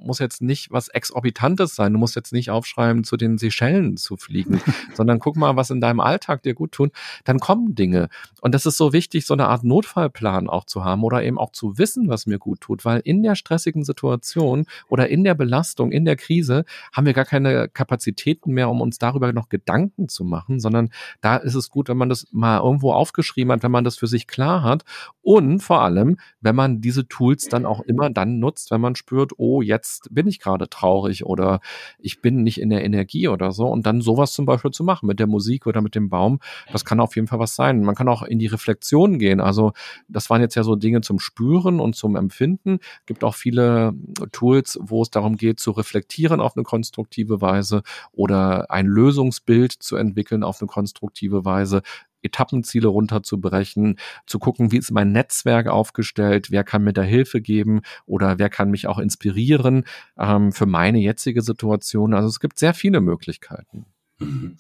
muss 0.07 0.19
jetzt 0.19 0.43
nicht 0.43 0.71
was 0.71 0.89
Exorbitantes 0.89 1.75
sein, 1.75 1.93
du 1.93 1.99
musst 1.99 2.17
jetzt 2.17 2.33
nicht 2.33 2.51
aufschreiben, 2.51 3.05
zu 3.05 3.17
den 3.17 3.39
Seychellen 3.39 3.97
zu 3.97 4.17
fliegen, 4.17 4.61
sondern 4.95 5.19
guck 5.19 5.37
mal, 5.37 5.57
was 5.57 5.71
in 5.71 5.81
deinem 5.81 6.01
Alltag 6.01 6.43
dir 6.43 6.55
gut 6.55 6.73
tun, 6.73 6.91
dann 7.25 7.41
kommen 7.41 7.75
Dinge. 7.75 8.09
Und 8.41 8.55
das 8.55 8.67
ist 8.67 8.77
so 8.77 8.93
wichtig, 8.93 9.27
so 9.27 9.35
eine 9.35 9.49
Art 9.49 9.65
Notfallplan 9.65 10.49
auch 10.49 10.65
zu 10.65 10.85
haben 10.85 11.03
oder 11.05 11.23
eben 11.23 11.39
auch 11.39 11.53
zu 11.53 11.79
wissen, 11.79 12.09
was 12.09 12.27
mir 12.27 12.39
gut 12.39 12.61
tut, 12.61 12.85
weil 12.85 13.01
in 13.05 13.23
der 13.23 13.35
stressigen 13.35 13.85
Situation 13.85 14.67
oder 14.89 15.09
in 15.09 15.25
der 15.25 15.35
Belastung 15.35 15.93
in 15.93 16.05
der 16.05 16.17
Krise 16.17 16.65
haben 16.93 17.07
wir 17.07 17.13
gar 17.13 17.25
keine 17.25 17.69
Kapazitäten 17.69 18.53
mehr, 18.53 18.69
um 18.71 18.81
uns 18.81 18.99
darüber 18.99 19.33
noch 19.33 19.49
Gedanken 19.49 20.09
zu 20.09 20.25
machen, 20.25 20.61
sondern 20.61 20.91
da 21.21 21.37
ist 21.37 21.55
es 21.55 21.71
gut, 21.71 21.89
wenn 21.89 21.97
man 21.97 22.09
das 22.09 22.27
mal 22.33 22.61
irgendwo 22.61 22.93
aufgeschrieben 22.93 23.53
hat, 23.53 23.63
wenn 23.63 23.71
man 23.71 23.85
das 23.85 23.97
für 23.97 24.07
sich 24.07 24.27
klar 24.27 24.63
hat. 24.63 24.85
Und 25.23 25.61
vor 25.61 25.81
allem, 25.81 26.19
wenn 26.41 26.55
man 26.55 26.81
diese 26.81 27.09
Tools 27.09 27.49
dann 27.49 27.67
auch 27.67 27.81
immer 27.81 28.11
dann 28.11 28.39
nutzt, 28.39 28.71
wenn 28.71 28.81
man 28.81 28.95
spürt, 28.95 29.33
oh, 29.39 29.63
jetzt 29.95 30.15
bin 30.15 30.27
ich 30.27 30.41
gerade 30.41 30.69
traurig 30.69 31.25
oder 31.25 31.61
ich 31.99 32.21
bin 32.21 32.43
nicht 32.43 32.61
in 32.61 32.71
der 32.71 32.85
Energie 32.85 33.29
oder 33.29 33.53
so 33.53 33.67
und 33.67 33.87
dann 33.87 34.01
sowas 34.01 34.33
zum 34.33 34.47
Beispiel 34.47 34.71
zu 34.71 34.85
machen 34.85 35.07
mit 35.07 35.21
der 35.21 35.27
Musik 35.27 35.67
oder 35.67 35.81
mit 35.81 35.95
dem 35.95 36.09
Baum, 36.09 36.41
das 36.73 36.85
kann 36.85 37.01
auf 37.01 37.17
jeden 37.17 37.29
Fall 37.29 37.39
was 37.39 37.55
sein. 37.55 37.83
Man 37.83 37.95
kann 37.95 38.09
auch 38.09 38.23
in 38.23 38.39
die 38.39 38.47
Reflexion 38.47 39.19
gehen. 39.19 39.41
Also 39.41 39.73
das 40.09 40.31
waren 40.31 40.41
jetzt 40.41 40.55
ja 40.55 40.63
so 40.63 40.77
Dinge 40.77 41.01
zum 41.01 41.19
Spüren 41.19 41.81
und 41.81 41.95
zum 41.95 42.17
Empfinden. 42.17 42.79
Gibt 43.07 43.25
auch 43.25 43.35
viele 43.35 43.95
Tools, 44.33 44.79
wo 44.81 45.03
es 45.03 45.11
darum 45.11 45.37
geht, 45.37 45.61
zu 45.61 45.71
reflektieren 45.71 46.41
auf 46.41 46.57
eine 46.57 46.65
konstruktive 46.65 47.41
Weise 47.41 47.83
oder 48.13 48.71
ein 48.71 48.87
Lösungsbild 48.87 49.73
zu 49.73 49.97
entwickeln 49.97 50.43
auf 50.43 50.61
eine 50.61 50.69
konstruktive 50.69 51.45
Weise. 51.45 51.83
Etappenziele 52.25 52.89
runterzubrechen, 52.89 53.99
zu 54.27 54.39
gucken, 54.39 54.73
wie 54.73 54.79
ist 54.79 54.91
mein 54.91 55.13
Netzwerk 55.13 55.69
aufgestellt, 55.69 56.51
wer 56.51 56.65
kann 56.65 56.85
mir 56.85 56.93
da 56.93 57.03
Hilfe 57.03 57.41
geben 57.41 57.83
oder 58.07 58.39
wer 58.39 58.51
kann 58.51 58.71
mich 58.71 58.87
auch 58.87 58.99
inspirieren 58.99 59.85
ähm, 60.19 60.53
für 60.53 60.67
meine 60.67 60.99
jetzige 60.99 61.43
Situation. 61.43 62.15
Also 62.15 62.29
es 62.29 62.41
gibt 62.41 62.59
sehr 62.59 62.75
viele 62.75 63.01
Möglichkeiten. 63.01 63.87
Mhm. 64.19 64.57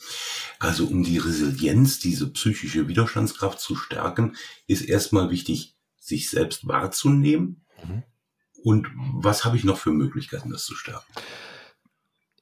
Also 0.59 0.87
um 0.87 1.02
die 1.02 1.18
Resilienz, 1.18 1.99
diese 1.99 2.30
psychische 2.30 2.88
Widerstandskraft 2.88 3.61
zu 3.61 3.76
stärken, 3.76 4.37
ist 4.66 4.83
erstmal 4.83 5.30
wichtig, 5.30 5.76
sich 5.99 6.30
selbst 6.30 6.66
wahrzunehmen. 6.66 7.64
Mhm. 7.83 8.02
Und 8.62 8.88
was 8.97 9.44
habe 9.44 9.56
ich 9.56 9.64
noch 9.64 9.78
für 9.78 9.90
Möglichkeiten, 9.90 10.50
das 10.50 10.64
zu 10.64 10.75
stärken? 10.75 11.12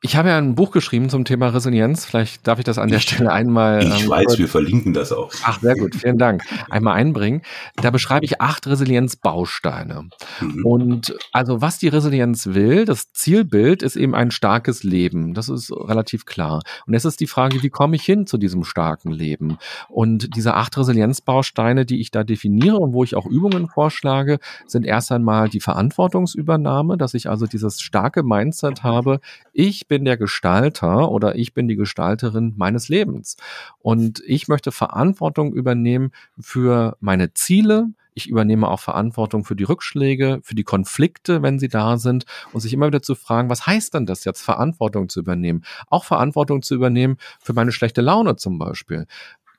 Ich 0.04 0.16
habe 0.16 0.30
ja 0.30 0.38
ein 0.38 0.56
Buch 0.56 0.72
geschrieben 0.72 1.08
zum 1.10 1.24
Thema 1.24 1.54
Resilienz. 1.54 2.04
Vielleicht 2.04 2.48
darf 2.48 2.58
ich 2.58 2.64
das 2.64 2.76
an 2.76 2.88
der 2.88 2.98
Stelle 2.98 3.30
einmal. 3.30 3.84
Ich 3.84 4.02
ähm, 4.02 4.10
weiß, 4.10 4.36
wir 4.36 4.48
verlinken 4.48 4.92
das 4.92 5.12
auch. 5.12 5.30
Ach, 5.44 5.60
sehr 5.60 5.76
gut, 5.76 5.94
vielen 5.94 6.18
Dank. 6.18 6.42
Einmal 6.68 6.94
einbringen. 6.94 7.42
Da 7.76 7.90
beschreibe 7.90 8.24
ich 8.24 8.40
acht 8.40 8.66
Resilienzbausteine. 8.66 10.08
Mhm. 10.40 10.66
Und 10.66 11.14
also, 11.30 11.60
was 11.60 11.78
die 11.78 11.86
Resilienz 11.86 12.48
will, 12.48 12.84
das 12.84 13.12
Zielbild 13.12 13.84
ist 13.84 13.94
eben 13.94 14.16
ein 14.16 14.32
starkes 14.32 14.82
Leben. 14.82 15.34
Das 15.34 15.48
ist 15.48 15.70
relativ 15.70 16.26
klar. 16.26 16.62
Und 16.84 16.94
jetzt 16.94 17.04
ist 17.04 17.20
die 17.20 17.28
Frage, 17.28 17.62
wie 17.62 17.70
komme 17.70 17.94
ich 17.94 18.02
hin 18.02 18.26
zu 18.26 18.38
diesem 18.38 18.64
starken 18.64 19.12
Leben? 19.12 19.58
Und 19.88 20.34
diese 20.34 20.54
acht 20.54 20.76
Resilienzbausteine, 20.76 21.86
die 21.86 22.00
ich 22.00 22.10
da 22.10 22.24
definiere 22.24 22.78
und 22.78 22.92
wo 22.92 23.04
ich 23.04 23.14
auch 23.14 23.26
Übungen 23.26 23.68
vorschlage, 23.68 24.40
sind 24.66 24.84
erst 24.84 25.12
einmal 25.12 25.48
die 25.48 25.60
Verantwortungsübernahme, 25.60 26.98
dass 26.98 27.14
ich 27.14 27.30
also 27.30 27.46
dieses 27.46 27.80
starke 27.80 28.24
Mindset 28.24 28.82
habe. 28.82 29.20
Ich 29.52 29.86
bin 29.92 30.06
der 30.06 30.16
Gestalter 30.16 31.10
oder 31.10 31.36
ich 31.36 31.52
bin 31.52 31.68
die 31.68 31.76
Gestalterin 31.76 32.54
meines 32.56 32.88
Lebens. 32.88 33.36
Und 33.78 34.22
ich 34.26 34.48
möchte 34.48 34.72
Verantwortung 34.72 35.52
übernehmen 35.52 36.12
für 36.40 36.96
meine 37.00 37.34
Ziele, 37.34 37.88
ich 38.14 38.26
übernehme 38.26 38.68
auch 38.68 38.80
Verantwortung 38.80 39.44
für 39.44 39.54
die 39.54 39.64
Rückschläge, 39.64 40.40
für 40.42 40.54
die 40.54 40.64
Konflikte, 40.64 41.42
wenn 41.42 41.58
sie 41.58 41.68
da 41.68 41.98
sind 41.98 42.24
und 42.54 42.62
sich 42.62 42.72
immer 42.72 42.86
wieder 42.86 43.02
zu 43.02 43.14
fragen, 43.14 43.50
was 43.50 43.66
heißt 43.66 43.92
denn 43.92 44.06
das 44.06 44.24
jetzt, 44.24 44.40
Verantwortung 44.40 45.10
zu 45.10 45.20
übernehmen? 45.20 45.62
Auch 45.88 46.04
Verantwortung 46.04 46.62
zu 46.62 46.74
übernehmen 46.74 47.18
für 47.38 47.52
meine 47.52 47.70
schlechte 47.70 48.00
Laune 48.00 48.36
zum 48.36 48.58
Beispiel 48.58 49.06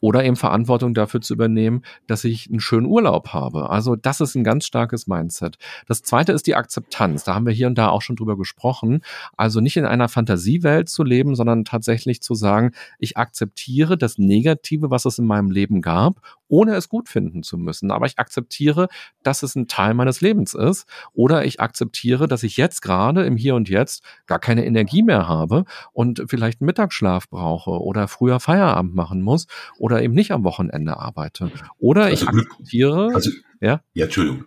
oder 0.03 0.25
eben 0.25 0.35
Verantwortung 0.35 0.93
dafür 0.93 1.21
zu 1.21 1.33
übernehmen, 1.33 1.81
dass 2.07 2.25
ich 2.25 2.49
einen 2.49 2.59
schönen 2.59 2.87
Urlaub 2.87 3.29
habe. 3.29 3.69
Also 3.69 3.95
das 3.95 4.19
ist 4.19 4.35
ein 4.35 4.43
ganz 4.43 4.65
starkes 4.65 5.07
Mindset. 5.07 5.57
Das 5.87 6.03
zweite 6.03 6.33
ist 6.33 6.45
die 6.45 6.55
Akzeptanz. 6.55 7.23
Da 7.23 7.33
haben 7.33 7.45
wir 7.45 7.53
hier 7.53 7.67
und 7.67 7.77
da 7.77 7.87
auch 7.87 8.01
schon 8.01 8.17
drüber 8.17 8.35
gesprochen. 8.35 8.99
Also 9.37 9.61
nicht 9.61 9.77
in 9.77 9.85
einer 9.85 10.09
Fantasiewelt 10.09 10.89
zu 10.89 11.05
leben, 11.05 11.35
sondern 11.35 11.63
tatsächlich 11.63 12.21
zu 12.21 12.35
sagen, 12.35 12.73
ich 12.99 13.15
akzeptiere 13.15 13.97
das 13.97 14.17
Negative, 14.17 14.91
was 14.91 15.05
es 15.05 15.19
in 15.19 15.25
meinem 15.25 15.51
Leben 15.51 15.81
gab 15.81 16.19
ohne 16.53 16.75
es 16.75 16.87
gut 16.87 17.09
finden 17.09 17.41
zu 17.41 17.57
müssen. 17.57 17.89
Aber 17.89 18.05
ich 18.05 18.19
akzeptiere, 18.19 18.87
dass 19.23 19.41
es 19.41 19.55
ein 19.55 19.67
Teil 19.67 19.95
meines 19.95 20.21
Lebens 20.21 20.53
ist. 20.53 20.85
Oder 21.13 21.45
ich 21.45 21.59
akzeptiere, 21.59 22.27
dass 22.27 22.43
ich 22.43 22.57
jetzt 22.57 22.83
gerade 22.83 23.23
im 23.25 23.37
Hier 23.37 23.55
und 23.55 23.69
Jetzt 23.69 24.03
gar 24.27 24.37
keine 24.37 24.63
Energie 24.63 25.01
mehr 25.01 25.27
habe 25.27 25.65
und 25.93 26.23
vielleicht 26.27 26.61
einen 26.61 26.67
Mittagsschlaf 26.67 27.27
brauche 27.27 27.71
oder 27.71 28.07
früher 28.07 28.39
Feierabend 28.39 28.93
machen 28.93 29.23
muss 29.23 29.47
oder 29.79 29.92
eben 30.01 30.13
nicht 30.13 30.31
am 30.31 30.43
Wochenende 30.43 30.97
arbeite. 30.97 31.51
Oder 31.79 32.05
also 32.05 32.25
ich 32.25 32.29
akzeptiere. 32.29 33.11
Also, 33.13 33.31
ja? 33.61 33.81
ja, 33.93 34.05
Entschuldigung. 34.05 34.45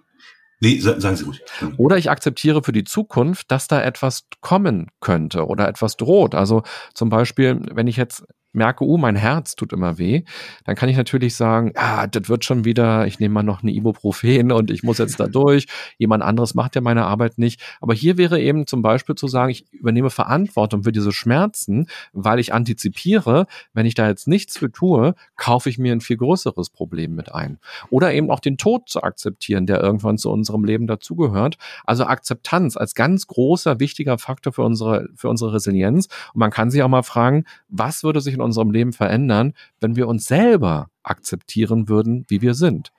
Nee, 0.60 0.78
sagen 0.78 1.16
Sie 1.16 1.24
ruhig. 1.24 1.42
Oder 1.76 1.98
ich 1.98 2.10
akzeptiere 2.10 2.62
für 2.62 2.72
die 2.72 2.84
Zukunft, 2.84 3.50
dass 3.50 3.68
da 3.68 3.82
etwas 3.82 4.26
kommen 4.40 4.90
könnte 5.00 5.46
oder 5.46 5.68
etwas 5.68 5.96
droht. 5.96 6.34
Also 6.34 6.62
zum 6.94 7.10
Beispiel, 7.10 7.60
wenn 7.72 7.86
ich 7.86 7.96
jetzt 7.96 8.24
merke, 8.56 8.84
oh, 8.84 8.96
mein 8.96 9.16
Herz 9.16 9.54
tut 9.54 9.72
immer 9.72 9.98
weh, 9.98 10.22
dann 10.64 10.74
kann 10.74 10.88
ich 10.88 10.96
natürlich 10.96 11.36
sagen, 11.36 11.72
ja, 11.76 12.06
das 12.06 12.28
wird 12.28 12.44
schon 12.44 12.64
wieder, 12.64 13.06
ich 13.06 13.20
nehme 13.20 13.34
mal 13.34 13.42
noch 13.42 13.62
eine 13.62 13.72
Ibuprofen 13.72 14.50
und 14.50 14.70
ich 14.70 14.82
muss 14.82 14.98
jetzt 14.98 15.20
da 15.20 15.26
durch. 15.26 15.66
Jemand 15.98 16.22
anderes 16.22 16.54
macht 16.54 16.74
ja 16.74 16.80
meine 16.80 17.04
Arbeit 17.04 17.38
nicht. 17.38 17.60
Aber 17.80 17.94
hier 17.94 18.18
wäre 18.18 18.40
eben 18.40 18.66
zum 18.66 18.82
Beispiel 18.82 19.14
zu 19.14 19.28
sagen, 19.28 19.50
ich 19.50 19.72
übernehme 19.72 20.10
Verantwortung 20.10 20.82
für 20.82 20.92
diese 20.92 21.12
Schmerzen, 21.12 21.86
weil 22.12 22.38
ich 22.38 22.52
antizipiere, 22.52 23.46
wenn 23.72 23.86
ich 23.86 23.94
da 23.94 24.08
jetzt 24.08 24.26
nichts 24.26 24.58
für 24.58 24.72
tue, 24.72 25.14
kaufe 25.36 25.68
ich 25.68 25.78
mir 25.78 25.92
ein 25.92 26.00
viel 26.00 26.16
größeres 26.16 26.70
Problem 26.70 27.14
mit 27.14 27.34
ein. 27.34 27.58
Oder 27.90 28.12
eben 28.14 28.30
auch 28.30 28.40
den 28.40 28.56
Tod 28.56 28.88
zu 28.88 29.02
akzeptieren, 29.02 29.66
der 29.66 29.80
irgendwann 29.80 30.18
zu 30.18 30.30
unserem 30.30 30.64
Leben 30.64 30.86
dazugehört. 30.86 31.58
Also 31.84 32.04
Akzeptanz 32.04 32.76
als 32.76 32.94
ganz 32.94 33.26
großer, 33.26 33.80
wichtiger 33.80 34.18
Faktor 34.18 34.52
für 34.52 34.62
unsere, 34.62 35.08
für 35.14 35.28
unsere 35.28 35.52
Resilienz. 35.52 36.08
Und 36.32 36.40
man 36.40 36.50
kann 36.50 36.70
sich 36.70 36.82
auch 36.82 36.88
mal 36.88 37.02
fragen, 37.02 37.44
was 37.68 38.02
würde 38.02 38.20
sich 38.20 38.34
in 38.34 38.40
unserem 38.46 38.70
Leben 38.70 38.92
verändern, 38.92 39.52
wenn 39.80 39.96
wir 39.96 40.08
uns 40.08 40.24
selber 40.24 40.88
akzeptieren 41.02 41.88
würden, 41.88 42.24
wie 42.28 42.40
wir 42.40 42.54
sind. 42.54 42.92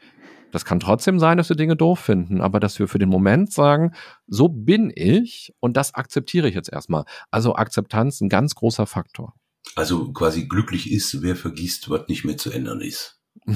Das 0.52 0.64
kann 0.66 0.80
trotzdem 0.80 1.20
sein, 1.20 1.38
dass 1.38 1.50
wir 1.50 1.56
Dinge 1.56 1.76
doof 1.76 2.00
finden, 2.00 2.42
aber 2.42 2.60
dass 2.60 2.80
wir 2.80 2.88
für 2.88 3.00
den 3.00 3.10
Moment 3.10 3.52
sagen, 3.52 3.94
so 4.28 4.48
bin 4.48 4.92
ich 4.96 5.54
und 5.60 5.76
das 5.76 5.94
akzeptiere 5.94 6.48
ich 6.48 6.56
jetzt 6.56 6.72
erstmal. 6.72 7.04
Also 7.32 7.56
Akzeptanz 7.56 8.22
ein 8.22 8.30
ganz 8.30 8.56
großer 8.56 8.86
Faktor. 8.86 9.34
Also 9.76 10.12
quasi 10.14 10.48
glücklich 10.48 10.92
ist, 10.92 11.22
wer 11.22 11.36
vergisst, 11.36 11.90
was 11.90 12.08
nicht 12.08 12.24
mehr 12.24 12.38
zu 12.38 12.52
ändern 12.52 12.82
ist. 12.82 13.20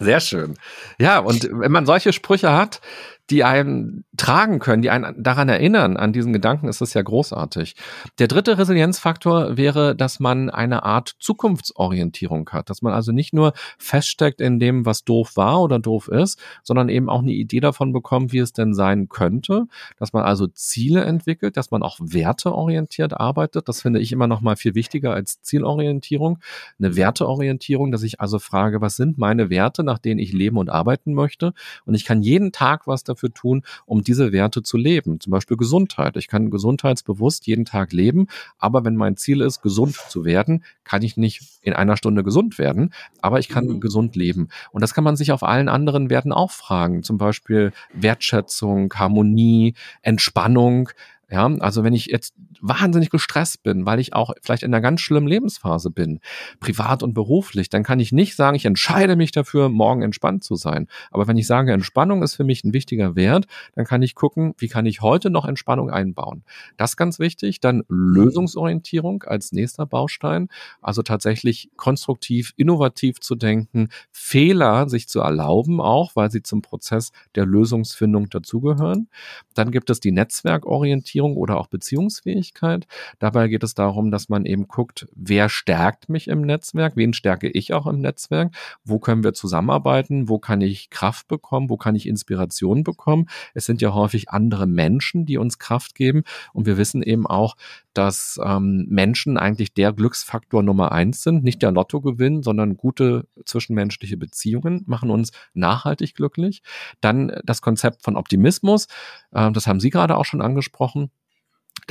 Sehr 0.00 0.20
schön. 0.20 0.56
Ja, 0.98 1.18
und 1.18 1.48
wenn 1.52 1.72
man 1.72 1.84
solche 1.84 2.14
Sprüche 2.14 2.52
hat, 2.52 2.80
die 3.30 3.44
einen 3.44 4.04
tragen 4.16 4.58
können, 4.58 4.82
die 4.82 4.90
einen 4.90 5.22
daran 5.22 5.48
erinnern, 5.48 5.96
an 5.96 6.12
diesen 6.12 6.32
Gedanken, 6.32 6.68
ist 6.68 6.80
das 6.80 6.94
ja 6.94 7.02
großartig. 7.02 7.76
Der 8.18 8.26
dritte 8.26 8.58
Resilienzfaktor 8.58 9.56
wäre, 9.56 9.94
dass 9.94 10.18
man 10.18 10.50
eine 10.50 10.82
Art 10.82 11.14
Zukunftsorientierung 11.20 12.50
hat, 12.50 12.70
dass 12.70 12.82
man 12.82 12.92
also 12.92 13.12
nicht 13.12 13.32
nur 13.32 13.52
feststeckt 13.78 14.40
in 14.40 14.58
dem, 14.58 14.84
was 14.84 15.04
doof 15.04 15.36
war 15.36 15.62
oder 15.62 15.78
doof 15.78 16.08
ist, 16.08 16.40
sondern 16.64 16.88
eben 16.88 17.08
auch 17.08 17.20
eine 17.20 17.32
Idee 17.32 17.60
davon 17.60 17.92
bekommt, 17.92 18.32
wie 18.32 18.38
es 18.38 18.52
denn 18.52 18.74
sein 18.74 19.08
könnte, 19.08 19.66
dass 19.98 20.12
man 20.12 20.24
also 20.24 20.48
Ziele 20.48 21.04
entwickelt, 21.04 21.56
dass 21.56 21.70
man 21.70 21.82
auch 21.82 21.98
werteorientiert 22.00 23.18
arbeitet. 23.18 23.68
Das 23.68 23.80
finde 23.80 24.00
ich 24.00 24.10
immer 24.10 24.26
noch 24.26 24.40
mal 24.40 24.56
viel 24.56 24.74
wichtiger 24.74 25.14
als 25.14 25.40
Zielorientierung. 25.42 26.38
Eine 26.78 26.96
Werteorientierung, 26.96 27.92
dass 27.92 28.02
ich 28.02 28.20
also 28.20 28.40
frage, 28.40 28.80
was 28.80 28.96
sind 28.96 29.18
meine 29.18 29.50
Werte, 29.50 29.84
nach 29.84 29.98
denen 29.98 30.18
ich 30.18 30.32
leben 30.32 30.56
und 30.56 30.68
arbeiten 30.68 31.14
möchte? 31.14 31.54
Und 31.84 31.94
ich 31.94 32.04
kann 32.04 32.22
jeden 32.22 32.50
Tag 32.50 32.86
was 32.86 33.04
dafür 33.04 33.19
dafür 33.20 33.32
tun, 33.32 33.62
um 33.86 34.02
diese 34.02 34.32
Werte 34.32 34.62
zu 34.62 34.76
leben. 34.76 35.20
Zum 35.20 35.30
Beispiel 35.30 35.56
Gesundheit. 35.56 36.16
Ich 36.16 36.28
kann 36.28 36.50
gesundheitsbewusst 36.50 37.46
jeden 37.46 37.64
Tag 37.64 37.92
leben, 37.92 38.26
aber 38.58 38.84
wenn 38.84 38.96
mein 38.96 39.16
Ziel 39.16 39.40
ist, 39.40 39.62
gesund 39.62 39.96
zu 40.08 40.24
werden, 40.24 40.64
kann 40.84 41.02
ich 41.02 41.16
nicht 41.16 41.42
in 41.62 41.72
einer 41.74 41.96
Stunde 41.96 42.24
gesund 42.24 42.58
werden, 42.58 42.92
aber 43.20 43.38
ich 43.38 43.48
kann 43.48 43.66
mhm. 43.66 43.80
gesund 43.80 44.16
leben. 44.16 44.48
Und 44.72 44.80
das 44.80 44.94
kann 44.94 45.04
man 45.04 45.16
sich 45.16 45.32
auf 45.32 45.42
allen 45.42 45.68
anderen 45.68 46.10
Werten 46.10 46.32
auch 46.32 46.50
fragen. 46.50 47.02
Zum 47.02 47.18
Beispiel 47.18 47.72
Wertschätzung, 47.92 48.92
Harmonie, 48.94 49.74
Entspannung. 50.02 50.90
Ja, 51.30 51.46
also 51.60 51.84
wenn 51.84 51.92
ich 51.92 52.06
jetzt 52.06 52.34
wahnsinnig 52.60 53.10
gestresst 53.10 53.62
bin, 53.62 53.86
weil 53.86 54.00
ich 54.00 54.14
auch 54.14 54.32
vielleicht 54.42 54.64
in 54.64 54.74
einer 54.74 54.80
ganz 54.80 55.00
schlimmen 55.00 55.28
Lebensphase 55.28 55.90
bin, 55.90 56.20
privat 56.58 57.02
und 57.02 57.14
beruflich, 57.14 57.68
dann 57.68 57.84
kann 57.84 58.00
ich 58.00 58.12
nicht 58.12 58.36
sagen, 58.36 58.56
ich 58.56 58.64
entscheide 58.64 59.16
mich 59.16 59.30
dafür, 59.30 59.68
morgen 59.68 60.02
entspannt 60.02 60.42
zu 60.44 60.56
sein. 60.56 60.88
Aber 61.10 61.28
wenn 61.28 61.36
ich 61.36 61.46
sage, 61.46 61.72
Entspannung 61.72 62.22
ist 62.22 62.34
für 62.34 62.44
mich 62.44 62.64
ein 62.64 62.72
wichtiger 62.72 63.14
Wert, 63.14 63.46
dann 63.74 63.84
kann 63.84 64.02
ich 64.02 64.14
gucken, 64.14 64.54
wie 64.58 64.68
kann 64.68 64.86
ich 64.86 65.02
heute 65.02 65.30
noch 65.30 65.46
Entspannung 65.46 65.90
einbauen. 65.90 66.42
Das 66.76 66.96
ganz 66.96 67.18
wichtig. 67.18 67.60
Dann 67.60 67.84
Lösungsorientierung 67.88 69.22
als 69.22 69.52
nächster 69.52 69.86
Baustein. 69.86 70.48
Also 70.82 71.02
tatsächlich 71.02 71.70
konstruktiv, 71.76 72.52
innovativ 72.56 73.20
zu 73.20 73.36
denken, 73.36 73.88
Fehler 74.10 74.88
sich 74.88 75.08
zu 75.08 75.20
erlauben, 75.20 75.80
auch 75.80 76.16
weil 76.16 76.30
sie 76.30 76.42
zum 76.42 76.60
Prozess 76.60 77.12
der 77.36 77.46
Lösungsfindung 77.46 78.28
dazugehören. 78.28 79.08
Dann 79.54 79.70
gibt 79.70 79.90
es 79.90 80.00
die 80.00 80.12
Netzwerkorientierung 80.12 81.19
oder 81.22 81.58
auch 81.58 81.66
Beziehungsfähigkeit. 81.68 82.86
Dabei 83.18 83.48
geht 83.48 83.62
es 83.62 83.74
darum, 83.74 84.10
dass 84.10 84.28
man 84.28 84.44
eben 84.46 84.68
guckt, 84.68 85.08
wer 85.14 85.48
stärkt 85.48 86.08
mich 86.08 86.28
im 86.28 86.42
Netzwerk, 86.42 86.96
wen 86.96 87.12
stärke 87.12 87.48
ich 87.48 87.72
auch 87.72 87.86
im 87.86 88.00
Netzwerk, 88.00 88.54
wo 88.84 88.98
können 88.98 89.24
wir 89.24 89.32
zusammenarbeiten, 89.32 90.28
wo 90.28 90.38
kann 90.38 90.60
ich 90.60 90.90
Kraft 90.90 91.28
bekommen, 91.28 91.70
wo 91.70 91.76
kann 91.76 91.94
ich 91.94 92.06
Inspiration 92.06 92.84
bekommen. 92.84 93.26
Es 93.54 93.64
sind 93.64 93.80
ja 93.80 93.94
häufig 93.94 94.30
andere 94.30 94.66
Menschen, 94.66 95.26
die 95.26 95.38
uns 95.38 95.58
Kraft 95.58 95.94
geben 95.94 96.24
und 96.52 96.66
wir 96.66 96.76
wissen 96.76 97.02
eben 97.02 97.26
auch, 97.26 97.56
dass 97.94 98.38
ähm, 98.44 98.86
Menschen 98.88 99.36
eigentlich 99.36 99.74
der 99.74 99.92
Glücksfaktor 99.92 100.62
Nummer 100.62 100.92
eins 100.92 101.22
sind, 101.22 101.44
nicht 101.44 101.62
der 101.62 101.72
Lottogewinn, 101.72 102.42
sondern 102.42 102.76
gute 102.76 103.26
zwischenmenschliche 103.44 104.16
Beziehungen 104.16 104.84
machen 104.86 105.10
uns 105.10 105.32
nachhaltig 105.54 106.14
glücklich. 106.14 106.62
Dann 107.00 107.32
das 107.44 107.62
Konzept 107.62 108.02
von 108.02 108.16
Optimismus, 108.16 108.86
äh, 109.32 109.50
das 109.52 109.66
haben 109.66 109.80
Sie 109.80 109.90
gerade 109.90 110.16
auch 110.16 110.24
schon 110.24 110.42
angesprochen 110.42 111.10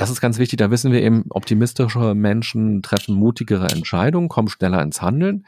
das 0.00 0.08
ist 0.08 0.22
ganz 0.22 0.38
wichtig. 0.38 0.56
Da 0.56 0.70
wissen 0.70 0.92
wir 0.92 1.02
eben, 1.02 1.26
optimistische 1.28 2.14
Menschen 2.14 2.80
treffen 2.80 3.14
mutigere 3.14 3.68
Entscheidungen, 3.68 4.30
kommen 4.30 4.48
schneller 4.48 4.80
ins 4.80 5.02
Handeln. 5.02 5.44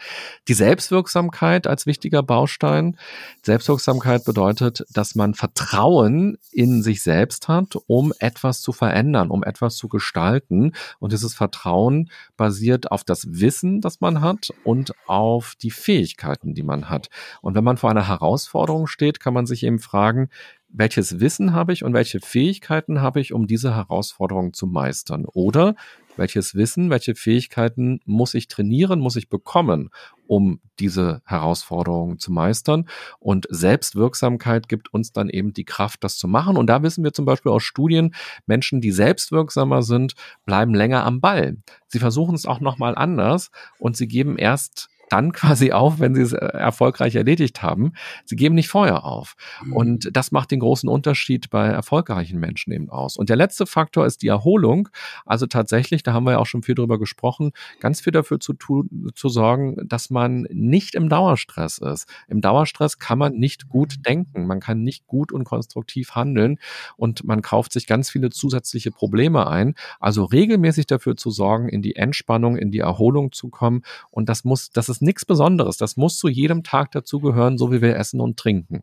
Die 0.46 0.52
Selbstwirksamkeit 0.52 1.66
als 1.66 1.86
wichtiger 1.86 2.22
Baustein. 2.22 2.98
Selbstwirksamkeit 3.42 4.26
bedeutet, 4.26 4.84
dass 4.92 5.14
man 5.14 5.32
Vertrauen 5.32 6.36
in 6.50 6.82
sich 6.82 7.02
selbst 7.02 7.48
hat, 7.48 7.76
um 7.86 8.12
etwas 8.18 8.60
zu 8.60 8.72
verändern, 8.72 9.30
um 9.30 9.42
etwas 9.42 9.76
zu 9.76 9.88
gestalten. 9.88 10.72
Und 10.98 11.12
dieses 11.12 11.32
Vertrauen 11.32 12.10
basiert 12.36 12.92
auf 12.92 13.04
das 13.04 13.40
Wissen, 13.40 13.80
das 13.80 14.02
man 14.02 14.20
hat 14.20 14.50
und 14.64 14.92
auf 15.06 15.54
die 15.62 15.70
Fähigkeiten, 15.70 16.52
die 16.52 16.62
man 16.62 16.90
hat. 16.90 17.08
Und 17.40 17.54
wenn 17.54 17.64
man 17.64 17.78
vor 17.78 17.88
einer 17.88 18.06
Herausforderung 18.06 18.86
steht, 18.86 19.18
kann 19.18 19.32
man 19.32 19.46
sich 19.46 19.62
eben 19.62 19.78
fragen, 19.78 20.28
welches 20.72 21.20
Wissen 21.20 21.52
habe 21.52 21.72
ich 21.72 21.84
und 21.84 21.92
welche 21.92 22.20
Fähigkeiten 22.20 23.00
habe 23.00 23.20
ich, 23.20 23.32
um 23.32 23.46
diese 23.46 23.74
Herausforderung 23.74 24.52
zu 24.54 24.66
meistern? 24.66 25.26
Oder 25.26 25.74
welches 26.16 26.54
Wissen, 26.54 26.90
welche 26.90 27.14
Fähigkeiten 27.14 28.00
muss 28.04 28.34
ich 28.34 28.48
trainieren, 28.48 29.00
muss 29.00 29.16
ich 29.16 29.28
bekommen, 29.28 29.90
um 30.26 30.60
diese 30.78 31.22
Herausforderung 31.24 32.18
zu 32.18 32.32
meistern? 32.32 32.88
Und 33.18 33.46
Selbstwirksamkeit 33.50 34.68
gibt 34.68 34.92
uns 34.92 35.12
dann 35.12 35.28
eben 35.28 35.52
die 35.52 35.64
Kraft, 35.64 36.04
das 36.04 36.16
zu 36.16 36.28
machen. 36.28 36.56
Und 36.56 36.66
da 36.66 36.82
wissen 36.82 37.04
wir 37.04 37.12
zum 37.12 37.24
Beispiel 37.24 37.52
aus 37.52 37.62
Studien, 37.62 38.14
Menschen, 38.46 38.80
die 38.80 38.92
selbstwirksamer 38.92 39.82
sind, 39.82 40.14
bleiben 40.44 40.74
länger 40.74 41.04
am 41.04 41.20
Ball. 41.20 41.56
Sie 41.88 41.98
versuchen 41.98 42.34
es 42.34 42.46
auch 42.46 42.60
nochmal 42.60 42.94
anders 42.94 43.50
und 43.78 43.96
sie 43.96 44.08
geben 44.08 44.36
erst 44.38 44.88
dann 45.12 45.32
quasi 45.32 45.72
auf, 45.72 46.00
wenn 46.00 46.14
sie 46.14 46.22
es 46.22 46.32
äh, 46.32 46.38
erfolgreich 46.38 47.14
erledigt 47.14 47.62
haben. 47.62 47.92
Sie 48.24 48.36
geben 48.36 48.54
nicht 48.54 48.68
vorher 48.68 49.04
auf. 49.04 49.34
Mhm. 49.62 49.72
Und 49.74 50.16
das 50.16 50.32
macht 50.32 50.50
den 50.50 50.60
großen 50.60 50.88
Unterschied 50.88 51.50
bei 51.50 51.66
erfolgreichen 51.66 52.40
Menschen 52.40 52.72
eben 52.72 52.88
aus. 52.88 53.16
Und 53.16 53.28
der 53.28 53.36
letzte 53.36 53.66
Faktor 53.66 54.06
ist 54.06 54.22
die 54.22 54.28
Erholung. 54.28 54.88
Also 55.26 55.46
tatsächlich, 55.46 56.02
da 56.02 56.14
haben 56.14 56.24
wir 56.24 56.32
ja 56.32 56.38
auch 56.38 56.46
schon 56.46 56.62
viel 56.62 56.74
drüber 56.74 56.98
gesprochen, 56.98 57.52
ganz 57.80 58.00
viel 58.00 58.12
dafür 58.12 58.40
zu 58.40 58.54
tun, 58.54 59.10
zu 59.14 59.28
sorgen, 59.28 59.76
dass 59.86 60.08
man 60.08 60.46
nicht 60.50 60.94
im 60.94 61.08
Dauerstress 61.08 61.78
ist. 61.78 62.08
Im 62.28 62.40
Dauerstress 62.40 62.98
kann 62.98 63.18
man 63.18 63.34
nicht 63.34 63.68
gut 63.68 64.06
denken. 64.06 64.46
Man 64.46 64.60
kann 64.60 64.82
nicht 64.82 65.06
gut 65.06 65.30
und 65.30 65.44
konstruktiv 65.44 66.14
handeln 66.14 66.58
und 66.96 67.24
man 67.24 67.42
kauft 67.42 67.72
sich 67.72 67.86
ganz 67.86 68.08
viele 68.08 68.30
zusätzliche 68.30 68.90
Probleme 68.90 69.46
ein. 69.46 69.74
Also 70.00 70.24
regelmäßig 70.24 70.86
dafür 70.86 71.16
zu 71.16 71.30
sorgen, 71.30 71.68
in 71.68 71.82
die 71.82 71.96
Entspannung, 71.96 72.56
in 72.56 72.70
die 72.70 72.78
Erholung 72.78 73.32
zu 73.32 73.50
kommen. 73.50 73.82
Und 74.10 74.30
das 74.30 74.44
muss, 74.44 74.70
das 74.70 74.88
ist 74.88 75.01
nichts 75.02 75.24
Besonderes. 75.24 75.76
Das 75.76 75.96
muss 75.96 76.16
zu 76.16 76.28
jedem 76.28 76.62
Tag 76.62 76.92
dazugehören, 76.92 77.58
so 77.58 77.72
wie 77.72 77.82
wir 77.82 77.96
essen 77.96 78.20
und 78.20 78.38
trinken. 78.38 78.82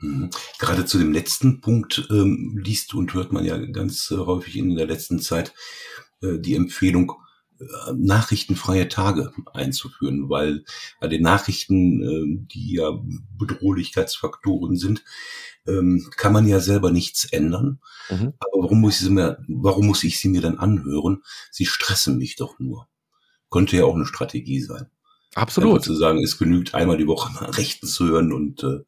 Mhm. 0.00 0.30
Gerade 0.58 0.84
zu 0.84 0.98
dem 0.98 1.12
letzten 1.12 1.60
Punkt 1.60 2.08
ähm, 2.10 2.60
liest 2.62 2.94
und 2.94 3.14
hört 3.14 3.32
man 3.32 3.44
ja 3.44 3.56
ganz 3.58 4.10
äh, 4.10 4.16
häufig 4.16 4.56
in 4.56 4.74
der 4.74 4.86
letzten 4.86 5.20
Zeit 5.20 5.54
äh, 6.22 6.38
die 6.38 6.56
Empfehlung, 6.56 7.12
äh, 7.60 7.92
nachrichtenfreie 7.94 8.88
Tage 8.88 9.32
einzuführen, 9.54 10.28
weil 10.28 10.64
bei 11.00 11.06
den 11.06 11.22
Nachrichten, 11.22 12.02
äh, 12.02 12.46
die 12.52 12.74
ja 12.74 12.90
Bedrohlichkeitsfaktoren 13.38 14.76
sind, 14.76 15.04
ähm, 15.66 16.10
kann 16.16 16.32
man 16.32 16.48
ja 16.48 16.58
selber 16.58 16.90
nichts 16.90 17.24
ändern. 17.24 17.80
Mhm. 18.10 18.32
Aber 18.38 18.64
warum 18.64 18.80
muss, 18.80 18.94
ich 18.94 19.06
sie 19.06 19.10
mir, 19.10 19.38
warum 19.46 19.86
muss 19.86 20.02
ich 20.02 20.18
sie 20.18 20.28
mir 20.28 20.40
dann 20.40 20.58
anhören? 20.58 21.22
Sie 21.50 21.66
stressen 21.66 22.18
mich 22.18 22.36
doch 22.36 22.58
nur. 22.58 22.88
Könnte 23.50 23.76
ja 23.76 23.84
auch 23.84 23.94
eine 23.94 24.06
Strategie 24.06 24.60
sein. 24.60 24.86
Absolut. 25.34 25.82
Zu 25.82 25.94
sagen, 25.94 26.22
es 26.22 26.38
genügt 26.38 26.74
einmal 26.74 26.98
die 26.98 27.06
Woche 27.06 27.32
mal 27.32 27.50
Rechten 27.50 27.86
zu 27.86 28.06
hören 28.06 28.32
und 28.32 28.62
äh, 28.62 28.80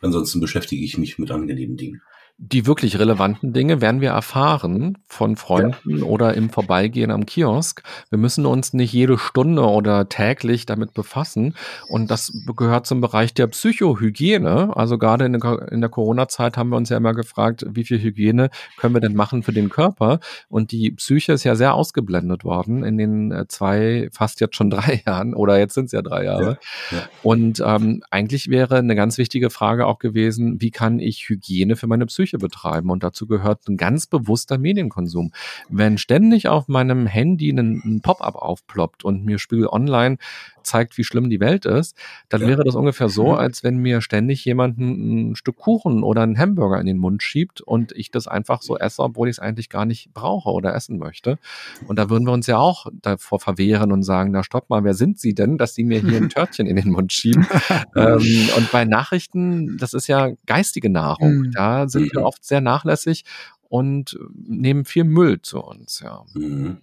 ansonsten 0.00 0.40
beschäftige 0.40 0.84
ich 0.84 0.98
mich 0.98 1.18
mit 1.18 1.30
angenehmen 1.30 1.76
Dingen. 1.76 2.02
Die 2.38 2.66
wirklich 2.66 2.98
relevanten 2.98 3.54
Dinge 3.54 3.80
werden 3.80 4.02
wir 4.02 4.10
erfahren 4.10 4.98
von 5.08 5.36
Freunden 5.36 5.98
ja. 5.98 6.04
oder 6.04 6.34
im 6.34 6.50
Vorbeigehen 6.50 7.10
am 7.10 7.24
Kiosk. 7.24 7.82
Wir 8.10 8.18
müssen 8.18 8.44
uns 8.44 8.74
nicht 8.74 8.92
jede 8.92 9.16
Stunde 9.16 9.62
oder 9.62 10.10
täglich 10.10 10.66
damit 10.66 10.92
befassen. 10.92 11.54
Und 11.88 12.10
das 12.10 12.30
gehört 12.54 12.86
zum 12.86 13.00
Bereich 13.00 13.32
der 13.32 13.46
Psychohygiene. 13.46 14.76
Also 14.76 14.98
gerade 14.98 15.24
in 15.24 15.32
der, 15.32 15.72
in 15.72 15.80
der 15.80 15.88
Corona-Zeit 15.88 16.58
haben 16.58 16.68
wir 16.68 16.76
uns 16.76 16.90
ja 16.90 16.98
immer 16.98 17.14
gefragt, 17.14 17.64
wie 17.70 17.84
viel 17.84 18.02
Hygiene 18.02 18.50
können 18.76 18.92
wir 18.92 19.00
denn 19.00 19.14
machen 19.14 19.42
für 19.42 19.54
den 19.54 19.70
Körper? 19.70 20.20
Und 20.50 20.72
die 20.72 20.90
Psyche 20.90 21.32
ist 21.32 21.44
ja 21.44 21.54
sehr 21.54 21.72
ausgeblendet 21.72 22.44
worden 22.44 22.84
in 22.84 22.98
den 22.98 23.32
äh, 23.32 23.48
zwei, 23.48 24.10
fast 24.12 24.42
jetzt 24.42 24.56
schon 24.56 24.68
drei 24.76 25.02
Jahren 25.06 25.32
oder 25.32 25.58
jetzt 25.58 25.72
sind 25.72 25.86
es 25.86 25.92
ja 25.92 26.02
drei 26.02 26.24
Jahre. 26.24 26.58
Ja. 26.90 26.98
Ja. 26.98 27.08
Und 27.22 27.62
ähm, 27.64 28.02
eigentlich 28.10 28.50
wäre 28.50 28.76
eine 28.76 28.94
ganz 28.94 29.16
wichtige 29.16 29.48
Frage 29.48 29.86
auch 29.86 29.98
gewesen, 29.98 30.60
wie 30.60 30.70
kann 30.70 30.98
ich 30.98 31.30
Hygiene 31.30 31.76
für 31.76 31.86
meine 31.86 32.04
Psyche 32.04 32.25
Psyche 32.26 32.38
betreiben. 32.38 32.90
Und 32.90 33.02
dazu 33.02 33.26
gehört 33.26 33.68
ein 33.68 33.76
ganz 33.76 34.06
bewusster 34.06 34.58
Medienkonsum. 34.58 35.32
Wenn 35.68 35.98
ständig 35.98 36.48
auf 36.48 36.68
meinem 36.68 37.06
Handy 37.06 37.50
ein, 37.50 37.80
ein 37.84 38.00
Pop-up 38.02 38.34
aufploppt 38.34 39.04
und 39.04 39.24
mir 39.24 39.38
Spiegel 39.38 39.68
Online 39.68 40.18
zeigt, 40.66 40.98
wie 40.98 41.04
schlimm 41.04 41.30
die 41.30 41.40
Welt 41.40 41.64
ist, 41.64 41.96
dann 42.28 42.42
ja. 42.42 42.48
wäre 42.48 42.64
das 42.64 42.74
ungefähr 42.74 43.08
so, 43.08 43.28
mhm. 43.28 43.38
als 43.38 43.62
wenn 43.62 43.78
mir 43.78 44.00
ständig 44.00 44.44
jemand 44.44 44.78
ein, 44.78 45.30
ein, 45.30 45.36
Stück 45.36 45.56
Kuchen 45.56 46.02
oder 46.02 46.22
einen 46.22 46.38
Hamburger 46.38 46.80
in 46.80 46.86
den 46.86 46.98
Mund 46.98 47.22
schiebt 47.22 47.60
und 47.60 47.92
ich 47.92 48.10
das 48.10 48.26
einfach 48.26 48.62
so 48.62 48.76
esse, 48.78 49.02
obwohl 49.02 49.28
ich 49.28 49.36
es 49.36 49.38
eigentlich 49.38 49.68
gar 49.68 49.86
nicht 49.86 50.12
brauche 50.12 50.50
oder 50.50 50.74
essen 50.74 50.98
möchte. 50.98 51.38
Und 51.86 51.98
da 51.98 52.10
würden 52.10 52.26
wir 52.26 52.32
uns 52.32 52.46
ja 52.46 52.58
auch 52.58 52.86
davor 53.02 53.40
verwehren 53.40 53.92
und 53.92 54.02
sagen, 54.02 54.30
na 54.32 54.42
stopp 54.42 54.68
mal, 54.68 54.84
wer 54.84 54.94
sind 54.94 55.18
Sie 55.18 55.34
denn, 55.34 55.58
dass 55.58 55.74
Sie 55.74 55.84
mir 55.84 56.00
hier 56.00 56.18
ein 56.18 56.28
Törtchen 56.28 56.66
in 56.66 56.76
den 56.76 56.90
Mund 56.90 57.12
schieben? 57.12 57.46
ähm, 57.96 58.48
und 58.56 58.72
bei 58.72 58.84
Nachrichten, 58.84 59.78
das 59.78 59.94
ist 59.94 60.06
ja 60.06 60.30
geistige 60.46 60.90
Nahrung. 60.90 61.36
Mhm. 61.38 61.52
Da 61.52 61.88
sind 61.88 62.12
wir 62.12 62.20
mhm. 62.20 62.26
oft 62.26 62.44
sehr 62.44 62.60
nachlässig 62.60 63.24
und 63.68 64.18
nehmen 64.32 64.84
viel 64.84 65.04
Müll 65.04 65.42
zu 65.42 65.60
uns, 65.60 66.00
ja. 66.00 66.24
Mhm. 66.34 66.78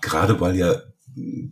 Gerade 0.00 0.40
weil 0.40 0.56
ja 0.56 0.74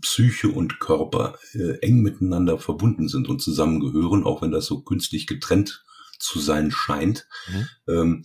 Psyche 0.01 0.49
und 0.49 0.81
Körper 0.81 1.39
äh, 1.55 1.79
eng 1.79 2.03
miteinander 2.03 2.59
verbunden 2.59 3.09
sind 3.09 3.29
und 3.29 3.41
zusammengehören, 3.41 4.25
auch 4.25 4.43
wenn 4.43 4.51
das 4.51 4.67
so 4.67 4.81
künstlich 4.81 5.27
getrennt 5.27 5.85
zu 6.19 6.41
sein 6.41 6.71
scheint. 6.71 7.27
Mhm. 7.49 7.69
Ähm, 7.89 8.25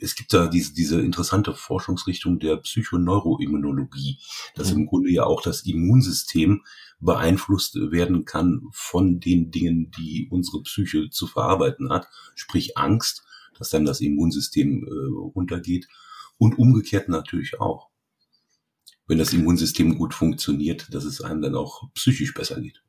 es 0.00 0.14
gibt 0.14 0.32
da 0.32 0.46
diese, 0.46 0.72
diese 0.74 1.00
interessante 1.00 1.54
Forschungsrichtung 1.54 2.38
der 2.38 2.58
Psychoneuroimmunologie, 2.58 4.18
dass 4.54 4.70
mhm. 4.70 4.80
im 4.80 4.86
Grunde 4.86 5.10
ja 5.10 5.24
auch 5.24 5.42
das 5.42 5.64
Immunsystem 5.64 6.62
beeinflusst 7.00 7.74
werden 7.74 8.24
kann 8.24 8.62
von 8.72 9.20
den 9.20 9.50
Dingen, 9.50 9.90
die 9.90 10.28
unsere 10.30 10.62
Psyche 10.62 11.10
zu 11.10 11.26
verarbeiten 11.26 11.90
hat, 11.90 12.08
sprich 12.34 12.78
Angst, 12.78 13.24
dass 13.58 13.70
dann 13.70 13.84
das 13.84 14.00
Immunsystem 14.00 14.84
äh, 14.84 14.90
runtergeht 15.34 15.88
und 16.38 16.58
umgekehrt 16.58 17.08
natürlich 17.08 17.60
auch 17.60 17.90
wenn 19.06 19.18
das 19.18 19.32
Immunsystem 19.32 19.98
gut 19.98 20.14
funktioniert, 20.14 20.92
dass 20.92 21.04
es 21.04 21.20
einem 21.20 21.42
dann 21.42 21.54
auch 21.54 21.90
psychisch 21.94 22.34
besser 22.34 22.60
geht. 22.60 22.82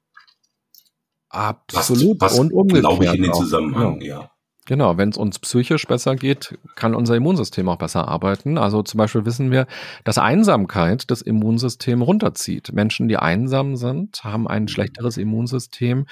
Absolut. 1.29 2.19
Passt, 2.19 2.35
passt, 2.35 2.39
und 2.39 2.53
umgekehrt. 2.53 2.85
Glaube 2.85 3.05
ich 3.05 3.13
in 3.13 3.23
den 3.23 3.33
Zusammenhang, 3.33 4.01
ja. 4.01 4.21
ja. 4.21 4.31
Genau, 4.67 4.97
wenn 4.97 5.09
es 5.09 5.17
uns 5.17 5.37
psychisch 5.37 5.85
besser 5.85 6.15
geht, 6.15 6.57
kann 6.75 6.95
unser 6.95 7.15
Immunsystem 7.15 7.69
auch 7.69 7.77
besser 7.77 8.07
arbeiten. 8.07 8.57
Also 8.57 8.81
zum 8.81 8.97
Beispiel 8.97 9.23
wissen 9.25 9.51
wir, 9.51 9.67
dass 10.03 10.17
Einsamkeit 10.17 11.11
das 11.11 11.21
Immunsystem 11.21 12.01
runterzieht. 12.01 12.73
Menschen, 12.73 13.07
die 13.07 13.17
einsam 13.17 13.75
sind, 13.75 14.23
haben 14.23 14.47
ein 14.47 14.67
schlechteres 14.67 15.17
Immunsystem, 15.17 16.07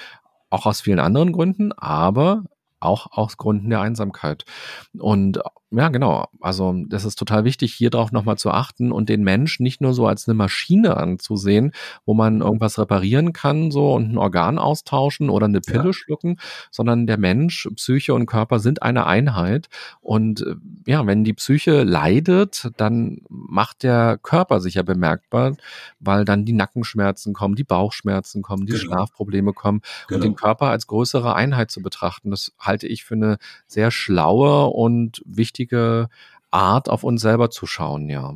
auch 0.50 0.66
aus 0.66 0.82
vielen 0.82 1.00
anderen 1.00 1.32
Gründen, 1.32 1.72
aber 1.72 2.44
auch 2.78 3.08
aus 3.10 3.36
Gründen 3.36 3.70
der 3.70 3.80
Einsamkeit. 3.80 4.44
Und 4.96 5.40
ja, 5.76 5.88
genau. 5.88 6.26
Also 6.40 6.74
das 6.88 7.04
ist 7.04 7.16
total 7.16 7.44
wichtig, 7.44 7.74
hier 7.74 7.90
drauf 7.90 8.12
nochmal 8.12 8.38
zu 8.38 8.50
achten 8.50 8.92
und 8.92 9.08
den 9.08 9.24
Mensch 9.24 9.60
nicht 9.60 9.80
nur 9.80 9.92
so 9.92 10.06
als 10.06 10.28
eine 10.28 10.34
Maschine 10.34 10.96
anzusehen, 10.96 11.72
wo 12.04 12.14
man 12.14 12.40
irgendwas 12.40 12.78
reparieren 12.78 13.32
kann 13.32 13.70
so 13.70 13.92
und 13.92 14.12
ein 14.12 14.18
Organ 14.18 14.58
austauschen 14.58 15.30
oder 15.30 15.46
eine 15.46 15.60
Pille 15.60 15.86
ja. 15.86 15.92
schlucken, 15.92 16.38
sondern 16.70 17.06
der 17.06 17.18
Mensch, 17.18 17.68
Psyche 17.74 18.14
und 18.14 18.26
Körper 18.26 18.60
sind 18.60 18.82
eine 18.82 19.06
Einheit. 19.06 19.68
Und 20.00 20.42
äh, 20.42 20.54
ja, 20.86 21.06
wenn 21.06 21.24
die 21.24 21.32
Psyche 21.32 21.82
leidet, 21.82 22.70
dann 22.76 23.22
macht 23.28 23.82
der 23.82 24.18
Körper 24.22 24.60
sich 24.60 24.74
ja 24.74 24.82
bemerkbar, 24.82 25.56
weil 25.98 26.24
dann 26.24 26.44
die 26.44 26.52
Nackenschmerzen 26.52 27.32
kommen, 27.32 27.54
die 27.54 27.64
Bauchschmerzen 27.64 28.42
kommen, 28.42 28.66
die 28.66 28.72
genau. 28.72 28.84
Schlafprobleme 28.84 29.52
kommen. 29.52 29.80
Genau. 30.08 30.18
Und 30.18 30.24
den 30.24 30.36
Körper 30.36 30.66
als 30.66 30.86
größere 30.86 31.34
Einheit 31.34 31.70
zu 31.70 31.82
betrachten, 31.82 32.30
das 32.30 32.52
halte 32.60 32.86
ich 32.86 33.04
für 33.04 33.14
eine 33.14 33.38
sehr 33.66 33.90
schlaue 33.90 34.66
und 34.66 35.22
wichtige 35.24 35.63
richtige 35.64 36.08
Art, 36.50 36.88
auf 36.88 37.04
uns 37.04 37.22
selber 37.22 37.50
zu 37.50 37.66
schauen, 37.66 38.08
ja. 38.08 38.34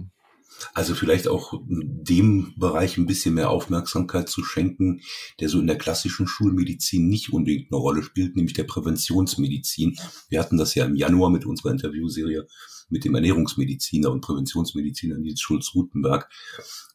Also 0.75 0.97
vielleicht 0.97 1.29
auch 1.29 1.55
dem 1.69 2.55
Bereich 2.57 2.99
ein 2.99 3.07
bisschen 3.07 3.35
mehr 3.35 3.51
Aufmerksamkeit 3.51 4.29
zu 4.29 4.43
schenken, 4.43 5.03
der 5.39 5.49
so 5.49 5.61
in 5.61 5.69
der 5.69 5.79
klassischen 5.79 6.27
Schulmedizin 6.27 7.09
nicht 7.09 7.33
unbedingt 7.33 7.71
eine 7.71 7.81
Rolle 7.81 8.03
spielt, 8.03 8.35
nämlich 8.35 8.55
der 8.55 8.65
Präventionsmedizin. 8.65 9.97
Wir 10.29 10.41
hatten 10.41 10.57
das 10.57 10.75
ja 10.75 10.85
im 10.85 10.97
Januar 10.97 11.31
mit 11.31 11.47
unserer 11.47 11.71
Interviewserie 11.71 12.49
mit 12.89 13.05
dem 13.05 13.15
Ernährungsmediziner 13.15 14.11
und 14.11 14.23
Präventionsmediziner 14.23 15.19
Nils 15.19 15.41
Schulz-Rutenberg 15.41 16.29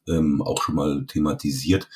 ähm, 0.10 0.42
auch 0.42 0.62
schon 0.62 0.76
mal 0.76 1.06
thematisiert, 1.06 1.88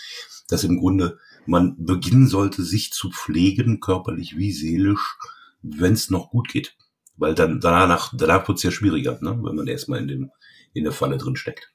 dass 0.48 0.64
im 0.64 0.78
Grunde 0.78 1.18
man 1.48 1.76
beginnen 1.84 2.28
sollte, 2.28 2.64
sich 2.64 2.92
zu 2.94 3.10
pflegen, 3.10 3.82
körperlich 3.82 4.38
wie 4.38 4.54
seelisch, 4.54 5.18
wenn 5.64 5.94
es 5.94 6.10
noch 6.10 6.30
gut 6.30 6.48
geht. 6.48 6.78
Weil 7.18 7.36
dann 7.36 7.60
danach, 7.60 8.14
danach 8.16 8.48
wird's 8.48 8.64
ja 8.64 8.72
schwieriger, 8.72 9.18
ne? 9.22 9.38
wenn 9.42 9.56
man 9.56 9.68
erstmal 9.68 10.00
in, 10.00 10.08
dem, 10.08 10.32
in 10.74 10.84
der 10.84 10.94
Falle 10.94 11.18
drin 11.18 11.36
steckt. 11.36 11.74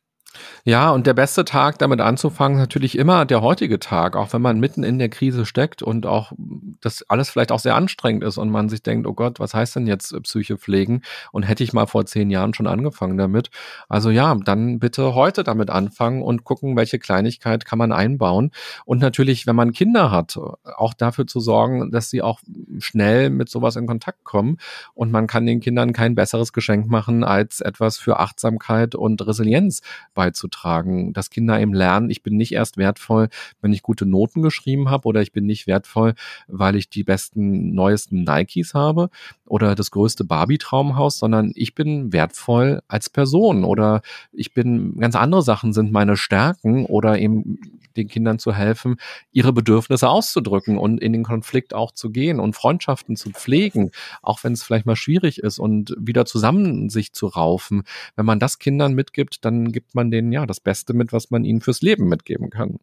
Ja, 0.65 0.91
und 0.91 1.07
der 1.07 1.15
beste 1.15 1.45
Tag 1.45 1.79
damit 1.79 2.01
anzufangen, 2.01 2.59
ist 2.59 2.63
natürlich 2.63 2.97
immer 2.97 3.25
der 3.25 3.43
heutige 3.43 3.79
Tag, 3.79 4.17
auch 4.17 4.33
wenn 4.33 4.43
man 4.43 4.61
mitten 4.61 4.85
in 4.85 4.99
der 4.99 5.09
Krise 5.09 5.45
steckt 5.45 5.83
und 5.83 6.07
auch 6.07 6.33
das 6.81 7.03
alles 7.09 7.31
vielleicht 7.31 7.53
auch 7.53 7.59
sehr 7.59 7.75
anstrengend 7.75 8.25
ist 8.25 8.39
und 8.39 8.51
man 8.51 8.69
sich 8.69 8.83
denkt, 8.83 9.07
oh 9.07 9.13
Gott, 9.13 9.41
was 9.41 9.55
heißt 9.55 9.77
denn 9.77 9.87
jetzt 9.87 10.15
Psyche 10.23 10.57
pflegen? 10.57 11.03
Und 11.33 11.43
hätte 11.43 11.65
ich 11.65 11.73
mal 11.73 11.87
vor 11.87 12.07
zehn 12.07 12.31
Jahren 12.31 12.55
schon 12.55 12.67
angefangen 12.67 13.19
damit. 13.19 13.51
Also 13.89 14.11
ja, 14.11 14.35
dann 14.45 14.79
bitte 14.79 15.15
heute 15.15 15.45
damit 15.45 15.71
anfangen 15.71 16.23
und 16.23 16.45
gucken, 16.45 16.77
welche 16.77 16.99
Kleinigkeit 16.99 17.65
kann 17.65 17.79
man 17.79 17.93
einbauen. 17.93 18.51
Und 18.85 19.01
natürlich, 19.01 19.47
wenn 19.47 19.57
man 19.57 19.73
Kinder 19.73 20.11
hat, 20.11 20.39
auch 20.77 20.95
dafür 20.95 21.27
zu 21.27 21.41
sorgen, 21.41 21.91
dass 21.91 22.11
sie 22.11 22.23
auch 22.23 22.41
schnell 22.79 23.31
mit 23.31 23.49
sowas 23.49 23.77
in 23.77 23.87
Kontakt 23.87 24.25
kommen. 24.25 24.59
Und 24.95 25.11
man 25.11 25.27
kann 25.27 25.47
den 25.47 25.61
Kindern 25.61 25.93
kein 25.93 26.15
besseres 26.15 26.53
Geschenk 26.53 26.87
machen, 26.87 27.25
als 27.25 27.61
etwas 27.61 27.99
für 27.99 28.21
Achtsamkeit 28.21 28.95
und 28.95 29.27
Resilienz 29.27 29.83
beizutragen, 30.23 31.13
dass 31.13 31.31
Kinder 31.31 31.59
eben 31.59 31.75
lernen, 31.75 32.09
ich 32.09 32.23
bin 32.23 32.37
nicht 32.37 32.53
erst 32.53 32.77
wertvoll, 32.77 33.29
wenn 33.61 33.73
ich 33.73 33.83
gute 33.83 34.07
Noten 34.07 34.41
geschrieben 34.41 34.89
habe 34.89 35.09
oder 35.09 35.21
ich 35.21 35.33
bin 35.33 35.47
nicht 35.47 35.67
wertvoll, 35.67 36.15
weil 36.47 36.77
ich 36.77 36.89
die 36.89 37.03
besten, 37.03 37.75
neuesten 37.75 38.23
Nikes 38.23 38.73
habe 38.73 39.11
oder 39.47 39.75
das 39.75 39.91
größte 39.91 40.25
Barbie-Traumhaus, 40.25 41.19
sondern 41.19 41.51
ich 41.57 41.75
bin 41.75 42.13
wertvoll 42.13 42.83
als 42.87 43.11
Person 43.11 43.65
oder 43.65 44.01
ich 44.33 44.55
bin, 44.55 44.97
ganz 45.01 45.17
andere 45.17 45.43
Sachen 45.43 45.73
sind 45.73 45.91
meine 45.91 46.17
Stärken 46.17 46.87
oder 46.87 47.19
eben 47.19 47.59
den 47.97 48.09
Kindern 48.09 48.39
zu 48.39 48.55
helfen, 48.55 48.97
ihre 49.33 49.53
Bedürfnisse 49.53 50.09
auszudrücken 50.09 50.79
und 50.79 51.01
in 51.01 51.13
den 51.13 51.25
Konflikt 51.25 51.75
auch 51.75 51.93
zu 51.93 52.11
gehen 52.11 52.41
und 52.41 52.55
Freundschaften 52.55 53.17
zu 53.17 53.31
pflegen, 53.31 53.91
auch 54.23 54.45
wenn 54.45 54.53
es 54.53 54.63
vielleicht 54.63 54.87
mal 54.87 54.97
schwierig 54.97 55.39
ist 55.39 55.59
und 55.59 55.95
wieder 55.99 56.25
zusammen 56.25 56.89
sich 56.91 57.13
zu 57.13 57.27
raufen. 57.27 57.83
Wenn 58.17 58.27
man 58.27 58.39
das 58.39 58.59
Kindern 58.59 58.95
mitgibt, 58.95 59.45
dann 59.45 59.73
gibt 59.73 59.95
man 59.95 60.11
denen 60.13 60.31
ja 60.33 60.47
das 60.47 60.61
Beste 60.61 60.95
mit, 60.95 61.13
was 61.13 61.31
man 61.31 61.45
ihnen 61.45 61.61
fürs 61.61 61.83
Leben 61.83 62.09
mitgeben 62.09 62.51
kann. 62.51 62.79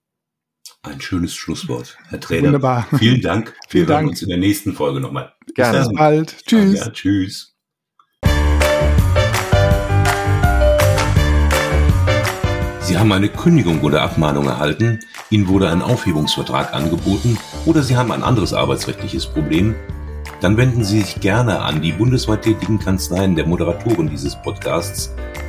Ein 0.82 1.02
schönes 1.02 1.36
Schlusswort, 1.36 1.98
Herr 2.10 2.20
Trainer. 2.20 2.48
Wunderbar. 2.48 2.88
Vielen 2.98 3.22
Dank. 3.22 3.48
Wir 3.48 3.54
Vielen 3.70 3.88
hören 3.88 3.98
Dank. 3.98 4.10
uns 4.10 4.22
in 4.22 4.30
der 4.30 4.38
nächsten 4.38 4.74
Folge 4.74 5.00
nochmal. 5.00 5.34
Gerne. 5.54 5.80
Bis 5.80 5.94
bald. 5.94 6.46
Tschüss. 6.46 6.80
Ja, 6.80 6.90
tschüss. 6.90 7.56
Sie 12.82 12.98
haben 12.98 13.12
eine 13.12 13.30
Kündigung 13.30 13.82
oder 13.82 14.02
Abmahnung 14.02 14.48
erhalten, 14.48 15.00
Ihnen 15.30 15.48
wurde 15.48 15.70
ein 15.70 15.84
Aufhebungsvertrag 15.84 16.74
angeboten 16.74 17.38
oder 17.68 17.84
Sie 17.84 17.96
haben 17.96 18.12
ein 18.12 18.24
anderes 18.24 18.52
arbeitsrechtliches 18.52 19.28
Problem, 19.28 19.76
dann 20.42 20.58
wenden 20.58 20.84
Sie 20.84 21.02
sich 21.02 21.20
gerne 21.20 21.60
an 21.60 21.84
die 21.84 21.92
bundesweit 21.92 22.42
tätigen 22.42 22.80
Kanzleien 22.80 23.36
der 23.36 23.46
Moderatoren 23.46 24.10
dieses 24.10 24.42
Podcasts, 24.42 25.14